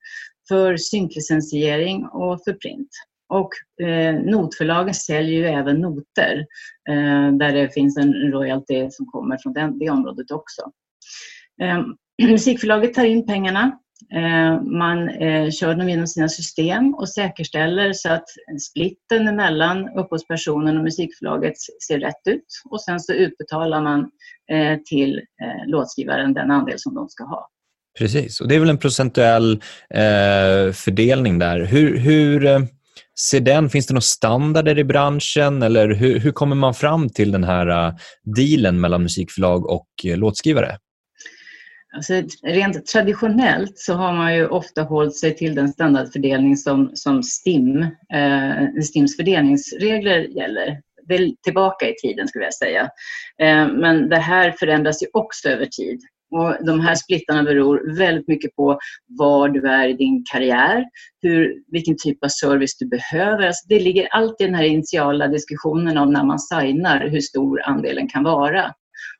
för 0.48 0.78
synklicensiering 0.78 2.06
och 2.06 2.44
för 2.44 2.54
print. 2.54 2.90
Och 3.30 3.50
eh, 3.88 4.16
notförlagen 4.16 4.94
säljer 4.94 5.40
ju 5.40 5.46
även 5.46 5.82
noter 5.82 6.46
eh, 6.90 7.32
där 7.32 7.54
det 7.54 7.74
finns 7.74 7.98
en 7.98 8.14
royalty 8.14 8.90
som 8.92 9.06
kommer 9.06 9.38
från 9.38 9.54
den, 9.54 9.80
det 9.80 9.90
området 9.90 10.32
också. 10.32 10.62
Ehm, 11.62 11.84
musikförlaget 12.32 12.94
tar 12.94 13.06
in 13.06 13.26
pengarna 13.26 13.80
Eh, 14.14 14.62
man 14.62 15.10
eh, 15.10 15.52
kör 15.52 15.76
dem 15.76 15.90
genom 15.90 16.08
sina 16.08 16.30
system 16.30 16.94
och 16.94 17.10
säkerställer 17.10 17.94
så 17.94 18.10
att 18.10 18.26
splitten 18.62 19.36
mellan 19.36 19.90
upphovspersonen 19.90 20.78
och 20.78 20.84
musikförlaget 20.84 21.54
ser 21.88 22.00
rätt 22.00 22.28
ut 22.28 22.46
och 22.70 22.82
sen 22.82 23.00
så 23.00 23.14
utbetalar 23.14 23.82
man 23.82 24.00
eh, 24.52 24.80
till 24.86 25.22
låtskrivaren 25.68 26.34
den 26.34 26.52
andel 26.52 26.80
som 26.80 26.96
de 26.96 27.10
ska 27.10 27.24
ha. 27.24 27.50
Precis, 27.98 28.42
och 28.42 28.48
det 28.48 28.56
är 28.56 28.60
väl 28.60 28.70
en 28.70 28.78
procentuell 28.78 29.62
fördelning 30.74 31.40
där. 31.40 31.66
Hur, 31.66 31.98
hur 31.98 32.68
ser 33.20 33.40
den? 33.40 33.70
Finns 33.70 33.88
det 33.88 33.94
några 33.94 34.02
standarder 34.02 34.80
i 34.80 34.84
branschen 34.84 35.64
eller 35.64 35.90
hur, 35.90 36.20
hur 36.20 36.32
kommer 36.32 36.56
man 36.56 36.74
fram 36.74 37.10
till 37.10 37.32
den 37.32 37.44
här 37.44 37.94
dealen 38.24 38.82
mellan 38.82 39.04
musikförlag 39.04 39.70
och 39.70 39.88
låtskrivare? 40.04 40.78
Alltså, 41.96 42.14
rent 42.44 42.86
traditionellt 42.86 43.78
så 43.78 43.94
har 43.94 44.14
man 44.14 44.36
ju 44.36 44.48
ofta 44.48 44.82
hållit 44.82 45.16
sig 45.16 45.36
till 45.36 45.56
den 45.56 45.70
standardfördelning 45.70 46.58
som, 46.58 46.92
som 46.94 47.24
STIM, 47.24 47.82
eh, 48.14 48.82
STIMs 48.84 49.18
fördelningsregler 49.18 50.20
gäller. 50.20 50.82
Det 51.08 51.16
är 51.16 51.32
tillbaka 51.44 51.90
i 51.90 51.96
tiden 52.02 52.28
skulle 52.28 52.44
jag 52.44 52.54
säga. 52.54 52.82
Eh, 53.42 53.68
men 53.68 54.10
det 54.10 54.18
här 54.18 54.52
förändras 54.52 55.04
ju 55.04 55.08
också 55.14 55.50
över 55.50 55.66
tid. 55.66 56.00
Och 56.32 56.66
de 56.66 56.80
här 56.80 56.96
splittarna 56.96 57.44
beror 57.44 57.98
väldigt 57.98 58.28
mycket 58.28 58.56
på 58.56 58.80
var 59.08 59.50
du 59.50 59.68
är 59.68 59.88
i 59.88 59.94
din 59.94 60.24
karriär, 60.32 60.86
hur, 61.22 61.64
vilken 61.68 61.96
typ 61.98 62.24
av 62.24 62.28
service 62.28 62.78
du 62.78 62.88
behöver. 62.88 63.48
Alltså 63.48 63.66
det 63.70 63.80
ligger 63.80 64.08
alltid 64.12 64.48
i 64.48 64.50
den 64.50 64.56
här 64.56 64.64
initiala 64.64 65.28
diskussionen 65.28 65.98
om 65.98 66.14
när 66.14 66.24
man 66.24 66.40
signar 66.40 67.08
hur 67.08 67.22
stor 67.22 67.62
andelen 67.62 68.08
kan 68.08 68.24
vara. 68.24 68.74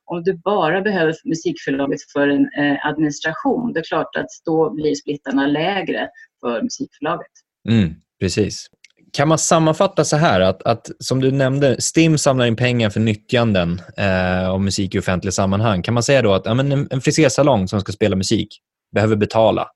Om 0.06 0.24
du 0.24 0.38
bara 0.38 0.82
behöver 0.82 1.16
musikförlaget 1.24 2.00
för 2.14 2.28
en 2.28 2.42
eh, 2.42 2.86
administration, 2.86 3.74
det 3.74 3.80
är 3.80 3.84
klart 3.84 4.16
att 4.16 4.30
då 4.46 4.74
blir 4.74 4.96
splittarna 4.96 5.48
lägre 5.48 6.10
för 6.42 6.62
musikförlaget. 6.62 7.32
Mm, 7.70 7.94
precis. 8.20 8.68
Kan 9.14 9.28
man 9.28 9.38
sammanfatta 9.38 10.04
så 10.04 10.16
här 10.16 10.42
att, 10.42 10.64
att 10.64 10.92
som 11.00 11.22
du 11.22 11.32
nämnde, 11.32 11.82
STIM 11.82 12.18
samlar 12.18 12.46
in 12.46 12.56
pengar 12.56 12.90
för 12.90 13.00
nyttjanden 13.00 13.82
eh, 13.98 14.50
av 14.50 14.62
musik 14.62 14.96
i 14.96 15.00
offentliga 15.00 15.32
sammanhang. 15.32 15.82
Kan 15.82 15.94
man 15.94 16.04
säga 16.04 16.22
då 16.22 16.34
att 16.34 16.46
ja, 16.46 16.54
men 16.54 16.72
en, 16.72 16.88
en 16.92 17.02
frisersalong 17.02 17.68
som 17.68 17.82
ska 17.82 17.92
spela 17.92 18.16
musik 18.16 18.48
behöver 18.96 19.16
betala 19.16 19.68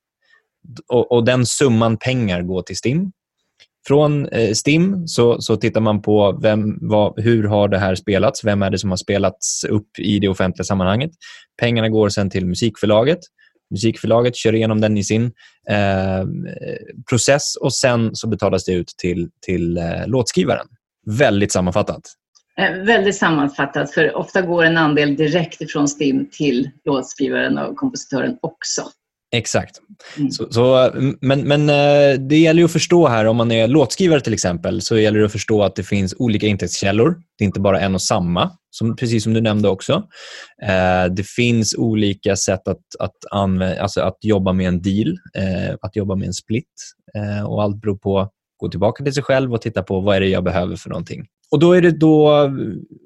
och, 0.88 1.12
och 1.12 1.26
den 1.26 1.46
summan 1.46 1.98
pengar 1.98 2.42
går 2.42 2.62
till 2.62 2.78
STIM. 2.78 3.12
Från 3.88 4.28
eh, 4.28 4.52
STIM 4.54 5.08
så, 5.08 5.42
så 5.42 5.56
tittar 5.56 5.82
man 5.82 6.02
på 6.02 6.40
vem, 6.42 6.78
vad, 6.82 7.20
hur 7.20 7.44
har 7.44 7.68
det 7.68 7.78
här 7.78 7.96
spelats, 7.96 8.44
vem 8.44 8.62
är 8.64 8.70
det 8.70 8.80
som 8.80 8.90
har 8.90 8.98
spelats 8.98 9.64
upp 9.64 10.00
i 10.00 10.20
det 10.20 10.28
offentliga 10.28 10.64
sammanhanget. 10.64 11.12
Pengarna 11.62 11.90
går 11.90 12.10
sen 12.10 12.30
till 12.30 12.46
musikförlaget 12.46 13.20
musikförlaget 13.72 14.36
kör 14.36 14.56
igenom 14.56 14.82
den 14.82 14.98
i 14.98 15.04
sin 15.04 15.26
eh, 15.70 16.26
process 17.10 17.56
och 17.56 17.74
sen 17.74 18.16
så 18.16 18.28
betalas 18.28 18.66
det 18.66 18.74
ut 18.74 18.88
till, 18.98 19.30
till 19.42 19.78
eh, 19.78 20.08
låtskrivaren. 20.08 20.68
Väldigt 21.06 21.52
sammanfattat. 21.52 22.02
Eh, 22.58 22.72
väldigt 22.72 23.16
sammanfattat, 23.16 23.92
för 23.94 24.16
ofta 24.16 24.42
går 24.42 24.64
en 24.64 24.78
andel 24.78 25.16
direkt 25.16 25.62
ifrån 25.62 25.88
STIM 25.88 26.30
till 26.32 26.70
låtskrivaren 26.86 27.58
och 27.58 27.76
kompositören 27.76 28.38
också. 28.42 28.82
Exakt. 29.32 29.82
Mm. 30.18 30.32
Så, 30.32 30.52
så, 30.52 30.92
men, 31.22 31.42
men 31.42 31.70
eh, 31.70 32.20
det 32.20 32.38
gäller 32.38 32.64
att 32.64 32.72
förstå 32.72 33.08
här, 33.08 33.26
om 33.26 33.38
man 33.38 33.52
är 33.52 33.68
låtskrivare 33.68 34.22
till 34.22 34.34
exempel, 34.34 34.82
så 34.82 34.98
gäller 34.98 35.20
det 35.20 35.26
att 35.26 35.32
förstå 35.32 35.64
att 35.64 35.76
det 35.76 35.84
finns 35.84 36.16
olika 36.18 36.48
intäktskällor. 36.48 37.22
Det 37.38 37.44
är 37.44 37.46
inte 37.46 37.60
bara 37.60 37.80
en 37.80 37.96
och 37.96 38.02
samma, 38.02 38.52
som, 38.70 38.96
precis 38.96 39.24
som 39.24 39.34
du 39.34 39.42
nämnde 39.42 39.70
också. 39.70 39.94
Eh, 40.64 41.06
det 41.12 41.28
finns 41.28 41.76
olika 41.78 42.36
sätt 42.36 42.68
att, 42.68 42.82
att, 43.00 43.16
använda, 43.32 43.82
alltså 43.82 44.02
att 44.02 44.18
jobba 44.22 44.54
med 44.54 44.68
en 44.68 44.82
deal, 44.82 45.18
eh, 45.38 45.76
att 45.82 45.96
jobba 45.96 46.16
med 46.16 46.28
en 46.28 46.34
split. 46.34 46.66
och 47.48 47.64
Allt 47.64 47.82
beror 47.82 47.98
på 47.98 48.20
att 48.20 48.32
gå 48.58 48.70
tillbaka 48.70 49.04
till 49.04 49.14
sig 49.14 49.24
själv 49.24 49.54
och 49.54 49.62
titta 49.62 49.84
på 49.84 50.00
vad 50.00 50.16
är 50.16 50.22
det 50.22 50.28
jag 50.28 50.44
behöver 50.44 50.76
för 50.76 50.90
någonting. 50.90 51.26
Och 51.52 51.60
då 51.60 51.74
är 51.74 51.82
det 51.82 51.92
då, 51.92 52.50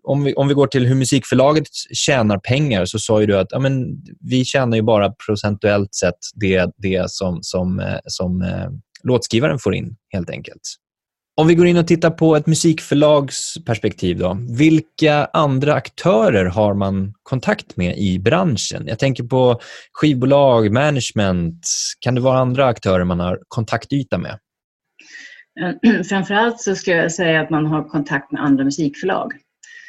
om 0.03 0.23
vi, 0.23 0.33
om 0.33 0.47
vi 0.47 0.53
går 0.53 0.67
till 0.67 0.85
hur 0.85 0.95
musikförlaget 0.95 1.67
tjänar 1.93 2.37
pengar, 2.37 2.85
så 2.85 2.99
sa 2.99 3.21
ju 3.21 3.27
du 3.27 3.37
att 3.37 3.47
ja, 3.49 3.59
men, 3.59 3.85
vi 4.19 4.45
tjänar 4.45 4.77
ju 4.77 4.83
bara 4.83 5.13
procentuellt 5.25 5.95
sett 5.95 6.19
det, 6.35 6.71
det 6.77 7.11
som, 7.11 7.39
som, 7.41 7.79
eh, 7.79 7.97
som 8.05 8.41
eh, 8.41 8.69
låtskrivaren 9.03 9.59
får 9.59 9.75
in, 9.75 9.95
helt 10.13 10.29
enkelt. 10.29 10.61
Om 11.35 11.47
vi 11.47 11.55
går 11.55 11.67
in 11.67 11.77
och 11.77 11.87
tittar 11.87 12.09
på 12.09 12.35
ett 12.35 12.47
musikförlags 12.47 13.55
perspektiv, 13.65 14.17
då, 14.17 14.37
vilka 14.57 15.25
andra 15.33 15.73
aktörer 15.73 16.45
har 16.45 16.73
man 16.73 17.13
kontakt 17.23 17.77
med 17.77 17.97
i 17.97 18.19
branschen? 18.19 18.83
Jag 18.87 18.99
tänker 18.99 19.23
på 19.23 19.59
skivbolag, 19.93 20.71
management. 20.71 21.67
Kan 21.99 22.15
det 22.15 22.21
vara 22.21 22.39
andra 22.39 22.65
aktörer 22.65 23.03
man 23.03 23.19
har 23.19 23.39
kontaktyta 23.47 24.17
med? 24.17 24.37
Framförallt 26.09 26.61
så 26.61 26.75
skulle 26.75 26.97
jag 26.97 27.11
säga 27.11 27.41
att 27.41 27.49
man 27.49 27.65
har 27.65 27.83
kontakt 27.83 28.31
med 28.31 28.43
andra 28.43 28.63
musikförlag. 28.63 29.33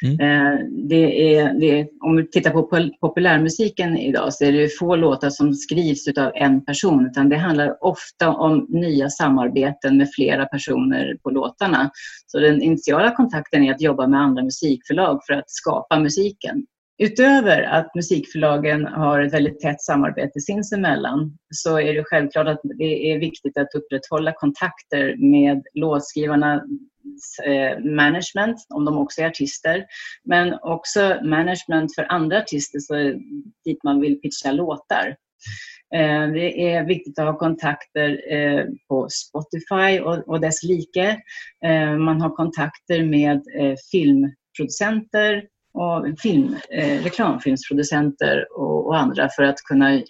Mm. 0.03 0.19
Eh, 0.19 0.59
det 0.89 1.35
är, 1.35 1.53
det 1.59 1.79
är, 1.79 1.87
om 2.01 2.15
vi 2.15 2.27
tittar 2.29 2.51
på 2.51 2.89
populärmusiken 3.01 3.97
idag 3.97 4.33
så 4.33 4.45
är 4.45 4.51
det 4.51 4.69
få 4.69 4.95
låtar 4.95 5.29
som 5.29 5.53
skrivs 5.53 6.07
av 6.17 6.31
en 6.35 6.65
person 6.65 7.05
utan 7.05 7.29
det 7.29 7.37
handlar 7.37 7.83
ofta 7.83 8.29
om 8.29 8.65
nya 8.69 9.09
samarbeten 9.09 9.97
med 9.97 10.09
flera 10.15 10.45
personer 10.45 11.17
på 11.23 11.29
låtarna. 11.29 11.89
Så 12.27 12.39
den 12.39 12.61
initiala 12.61 13.11
kontakten 13.11 13.63
är 13.63 13.73
att 13.73 13.81
jobba 13.81 14.07
med 14.07 14.21
andra 14.21 14.43
musikförlag 14.43 15.19
för 15.27 15.33
att 15.33 15.49
skapa 15.49 15.99
musiken. 15.99 16.65
Utöver 16.97 17.61
att 17.61 17.95
musikförlagen 17.95 18.85
har 18.85 19.21
ett 19.21 19.33
väldigt 19.33 19.59
tätt 19.59 19.81
samarbete 19.81 20.41
sinsemellan 20.41 21.37
så 21.49 21.79
är 21.79 21.93
det 21.93 22.03
självklart 22.03 22.47
att 22.47 22.61
det 22.63 23.11
är 23.11 23.19
viktigt 23.19 23.57
att 23.57 23.75
upprätthålla 23.75 24.31
kontakter 24.31 25.15
med 25.17 25.63
låtskrivarnas 25.73 26.61
eh, 27.45 27.79
management, 27.79 28.57
om 28.69 28.85
de 28.85 28.97
också 28.97 29.21
är 29.21 29.25
artister, 29.25 29.85
men 30.23 30.53
också 30.61 31.19
management 31.23 31.95
för 31.95 32.11
andra 32.11 32.37
artister 32.37 32.79
så 32.79 32.93
dit 33.65 33.83
man 33.83 34.01
vill 34.01 34.21
pitcha 34.21 34.51
låtar. 34.51 35.07
Eh, 35.95 36.27
det 36.27 36.73
är 36.73 36.85
viktigt 36.85 37.19
att 37.19 37.25
ha 37.25 37.37
kontakter 37.37 38.33
eh, 38.33 38.65
på 38.87 39.07
Spotify 39.09 39.99
och 40.25 40.41
dess 40.41 40.63
like. 40.63 41.17
Man 41.99 42.21
har 42.21 42.35
kontakter 42.35 43.03
med 43.03 43.41
filmproducenter, 43.91 45.43
och 45.75 46.19
film, 46.19 46.55
eh, 46.71 47.03
reklamfilmsproducenter 47.03 48.45
och, 48.57 48.87
och, 48.87 48.97
andra 48.97 49.29
för 49.35 49.43
att 49.43 49.57
kunna 49.57 50.01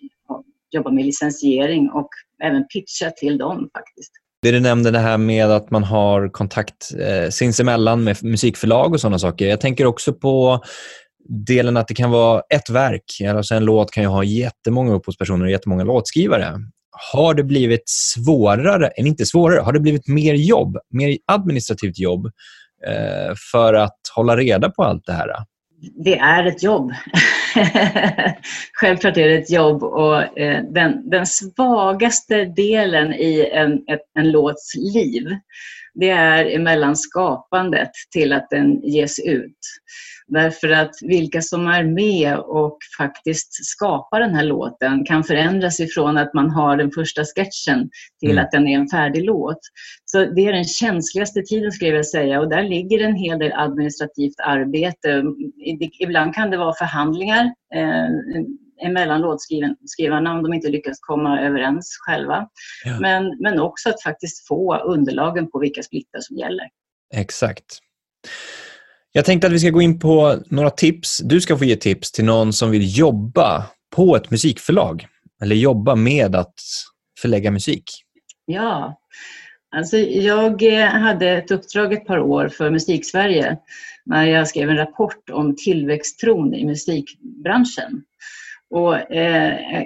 jobba 0.72 0.92
med 0.92 1.06
licensiering 1.06 1.90
och 1.90 2.10
även 2.44 2.68
pitcha 2.68 3.12
till 3.12 3.38
dem 3.38 3.70
faktiskt. 3.74 4.12
Det 4.42 4.52
du 4.52 4.60
nämnde 4.60 4.92
det 4.92 5.00
här 5.00 5.18
med 5.18 5.52
att 5.52 5.72
man 5.72 5.84
har 5.84 6.30
kontakt 6.30 6.92
eh, 7.00 7.30
sinsemellan 7.30 8.04
med 8.04 8.24
musikförlag 8.24 8.94
och 8.94 9.02
sådana 9.02 9.20
saker. 9.20 9.48
Jag 9.48 9.62
tänker 9.62 9.86
också 9.86 10.14
på 10.14 10.64
delen 11.30 11.78
att 11.78 11.88
det 11.88 11.94
kan 11.94 12.12
vara 12.12 12.42
ett 12.50 12.70
verk. 12.70 13.22
Alltså 13.30 13.56
en 13.56 13.66
låt 13.66 13.92
kan 13.92 14.04
ju 14.04 14.10
ha 14.10 14.24
jättemånga 14.24 14.94
upphovspersoner 14.94 15.46
och 15.46 15.52
jättemånga 15.52 15.84
låtskrivare. 15.84 16.54
Har 17.14 17.34
det 17.34 17.44
blivit 17.44 17.84
svårare, 17.86 18.88
eller 18.88 19.08
inte 19.08 19.26
svårare, 19.26 19.60
har 19.60 19.74
det 19.74 19.80
blivit 19.80 20.08
mer 20.08 20.34
jobb, 20.34 20.78
mer 20.90 21.18
administrativt 21.26 22.00
jobb 22.00 22.26
eh, 22.88 23.34
för 23.52 23.74
att 23.74 24.00
hålla 24.16 24.38
reda 24.38 24.70
på 24.70 24.84
allt 24.84 25.06
det 25.06 25.14
här? 25.14 25.30
Det 25.94 26.18
är 26.18 26.46
ett 26.46 26.64
jobb. 26.64 26.94
Självklart 28.74 29.18
är 29.18 29.28
det 29.28 29.36
ett 29.36 29.52
jobb 29.52 29.84
och 29.84 30.40
eh, 30.40 30.64
den, 30.64 31.10
den 31.10 31.26
svagaste 31.26 32.46
delen 32.46 33.14
i 33.14 33.50
en, 33.54 33.74
ett, 33.74 34.02
en 34.20 34.32
låts 34.32 34.76
liv 34.76 35.38
det 35.96 36.10
är 36.10 36.56
emellan 36.56 36.96
skapandet 36.96 37.90
till 38.12 38.34
att 38.34 38.50
den 38.50 38.82
ges 38.82 39.20
ut. 39.20 39.58
Därför 40.28 40.70
att 40.70 40.92
vilka 41.02 41.42
som 41.42 41.68
är 41.68 41.84
med 41.84 42.38
och 42.38 42.78
faktiskt 42.98 43.66
skapar 43.66 44.20
den 44.20 44.36
här 44.36 44.44
låten 44.44 45.06
kan 45.06 45.24
förändras 45.24 45.80
ifrån 45.80 46.18
att 46.18 46.34
man 46.34 46.50
har 46.50 46.78
den 46.78 46.92
första 46.92 47.22
sketchen 47.24 47.90
till 48.20 48.32
mm. 48.32 48.44
att 48.44 48.52
den 48.52 48.68
är 48.68 48.80
en 48.80 48.88
färdig 48.88 49.26
låt. 49.26 49.60
Så 50.06 50.26
det 50.26 50.46
är 50.46 50.54
den 50.54 50.66
känsligaste 50.66 51.42
tiden 51.42 51.72
skulle 51.72 51.92
jag 51.92 52.06
säga 52.06 52.40
och 52.40 52.50
där 52.50 52.64
ligger 52.64 53.00
en 53.00 53.16
hel 53.16 53.40
del 53.40 53.54
administrativt 53.54 54.40
arbete. 54.40 55.24
Ibland 56.00 56.36
kan 56.36 56.50
det 56.50 56.58
vara 56.58 56.74
förhandlingar 56.74 57.46
eh, 57.76 58.10
emellan 58.86 59.22
låtskrivarna 59.22 60.34
om 60.34 60.44
de 60.44 60.54
inte 60.54 60.70
lyckas 60.70 61.00
komma 61.00 61.42
överens 61.42 61.98
själva. 62.00 62.48
Ja. 62.86 63.00
Men, 63.00 63.38
men 63.40 63.60
också 63.60 63.90
att 63.90 64.04
faktiskt 64.04 64.48
få 64.48 64.78
underlagen 64.78 65.52
på 65.52 65.60
vilka 65.60 65.84
splittar 65.84 66.20
som 66.20 66.38
gäller. 66.38 66.66
Exakt. 67.14 67.80
Jag 69.12 69.26
tänkte 69.26 69.48
att 69.48 69.54
vi 69.54 69.60
ska 69.60 69.70
gå 69.70 69.82
in 69.82 70.00
på 70.00 70.40
några 70.46 70.70
tips. 70.70 71.22
Du 71.24 71.42
ska 71.42 71.58
få 71.58 71.66
ge 71.66 71.76
tips 71.76 72.12
till 72.12 72.26
någon 72.26 72.54
som 72.54 72.72
vill 72.72 72.98
jobba 72.98 73.66
på 73.96 74.16
ett 74.16 74.32
musikförlag 74.32 75.08
eller 75.42 75.56
jobba 75.56 75.96
med 75.96 76.36
att 76.36 76.54
förlägga 77.22 77.52
musik. 77.52 77.84
Ja, 78.46 79.00
alltså 79.76 79.98
jag 79.98 80.64
eh, 80.64 80.88
hade 80.88 81.30
ett 81.30 81.52
uppdrag 81.52 81.94
ett 81.94 82.06
par 82.06 82.20
år 82.20 82.50
för 82.50 82.70
Musiksverige 82.70 83.58
när 84.06 84.26
jag 84.26 84.48
skrev 84.48 84.70
en 84.70 84.78
rapport 84.78 85.30
om 85.30 85.56
tillväxttron 85.56 86.54
i 86.54 86.66
musikbranschen. 86.66 88.04
Och, 88.70 89.12
eh, 89.12 89.86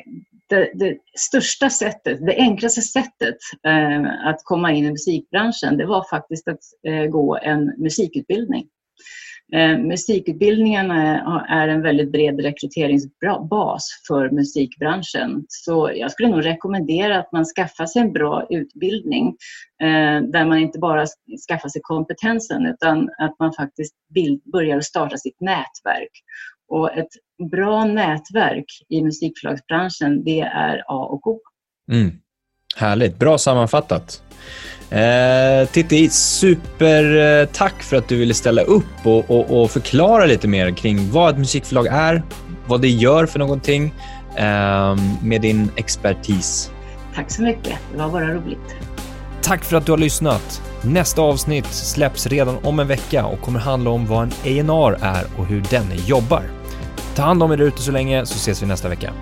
det, 0.49 0.71
det, 0.73 0.97
största 1.17 1.69
sättet, 1.69 2.25
det 2.25 2.35
enklaste 2.35 2.81
sättet 2.81 3.37
eh, 3.67 4.27
att 4.27 4.43
komma 4.43 4.71
in 4.71 4.85
i 4.85 4.91
musikbranschen, 4.91 5.77
det 5.77 5.85
var 5.85 6.09
faktiskt 6.09 6.47
att 6.47 6.59
eh, 6.87 7.05
gå 7.05 7.37
en 7.41 7.73
musikutbildning. 7.77 8.67
Eh, 9.53 9.77
musikutbildningarna 9.77 11.21
är 11.49 11.67
en 11.67 11.81
väldigt 11.81 12.11
bred 12.11 12.39
rekryteringsbas 12.39 13.87
för 14.07 14.29
musikbranschen. 14.29 15.45
Så 15.47 15.91
jag 15.95 16.11
skulle 16.11 16.29
nog 16.29 16.45
rekommendera 16.45 17.19
att 17.19 17.31
man 17.31 17.45
skaffar 17.45 17.85
sig 17.85 18.01
en 18.01 18.13
bra 18.13 18.47
utbildning 18.49 19.27
eh, 19.81 20.21
där 20.21 20.45
man 20.45 20.57
inte 20.57 20.79
bara 20.79 21.05
skaffar 21.49 21.69
sig 21.69 21.81
kompetensen 21.83 22.65
utan 22.65 23.09
att 23.17 23.35
man 23.39 23.53
faktiskt 23.53 23.95
börjar 24.51 24.81
starta 24.81 25.17
sitt 25.17 25.41
nätverk 25.41 26.11
och 26.69 26.97
ett 26.97 27.09
bra 27.51 27.85
nätverk 27.85 28.65
i 28.89 29.03
musikförlagsbranschen, 29.03 30.23
det 30.23 30.39
är 30.39 30.83
A 30.87 31.05
och 31.11 31.27
O. 31.27 31.39
Mm. 31.91 32.11
Härligt. 32.75 33.19
Bra 33.19 33.37
sammanfattat. 33.37 34.23
Eh, 34.89 35.69
Titti, 35.71 36.09
supertack 36.09 37.73
eh, 37.73 37.79
för 37.79 37.97
att 37.97 38.07
du 38.07 38.17
ville 38.17 38.33
ställa 38.33 38.61
upp 38.61 39.05
och, 39.05 39.31
och, 39.31 39.61
och, 39.61 39.71
förklara 39.71 40.25
lite 40.25 40.47
mer 40.47 40.71
kring 40.71 41.11
vad 41.11 41.33
ett 41.33 41.39
musikförlag 41.39 41.87
är, 41.87 42.23
vad 42.67 42.81
det 42.81 42.89
gör 42.89 43.25
för 43.25 43.39
någonting 43.39 43.93
eh, 44.35 44.95
med 45.23 45.41
din 45.41 45.71
expertis. 45.75 46.71
Tack 47.15 47.31
så 47.31 47.41
mycket. 47.41 47.73
Det 47.91 47.97
var 47.97 48.09
bara 48.09 48.33
roligt. 48.33 48.75
Tack 49.41 49.63
för 49.63 49.77
att 49.77 49.85
du 49.85 49.91
har 49.91 49.99
lyssnat. 49.99 50.61
Nästa 50.83 51.21
avsnitt 51.21 51.65
släpps 51.65 52.27
redan 52.27 52.57
om 52.63 52.79
en 52.79 52.87
vecka 52.87 53.25
och 53.25 53.41
kommer 53.41 53.59
handla 53.59 53.89
om 53.89 54.05
vad 54.05 54.33
en 54.43 54.69
A&R 54.69 54.97
är 55.01 55.25
och 55.37 55.45
hur 55.45 55.63
den 55.69 55.85
jobbar. 56.07 56.58
Ta 57.15 57.23
hand 57.23 57.43
om 57.43 57.51
er 57.51 57.61
ute 57.61 57.81
så 57.81 57.91
länge 57.91 58.25
så 58.25 58.35
ses 58.35 58.61
vi 58.61 58.67
nästa 58.67 58.89
vecka. 58.89 59.13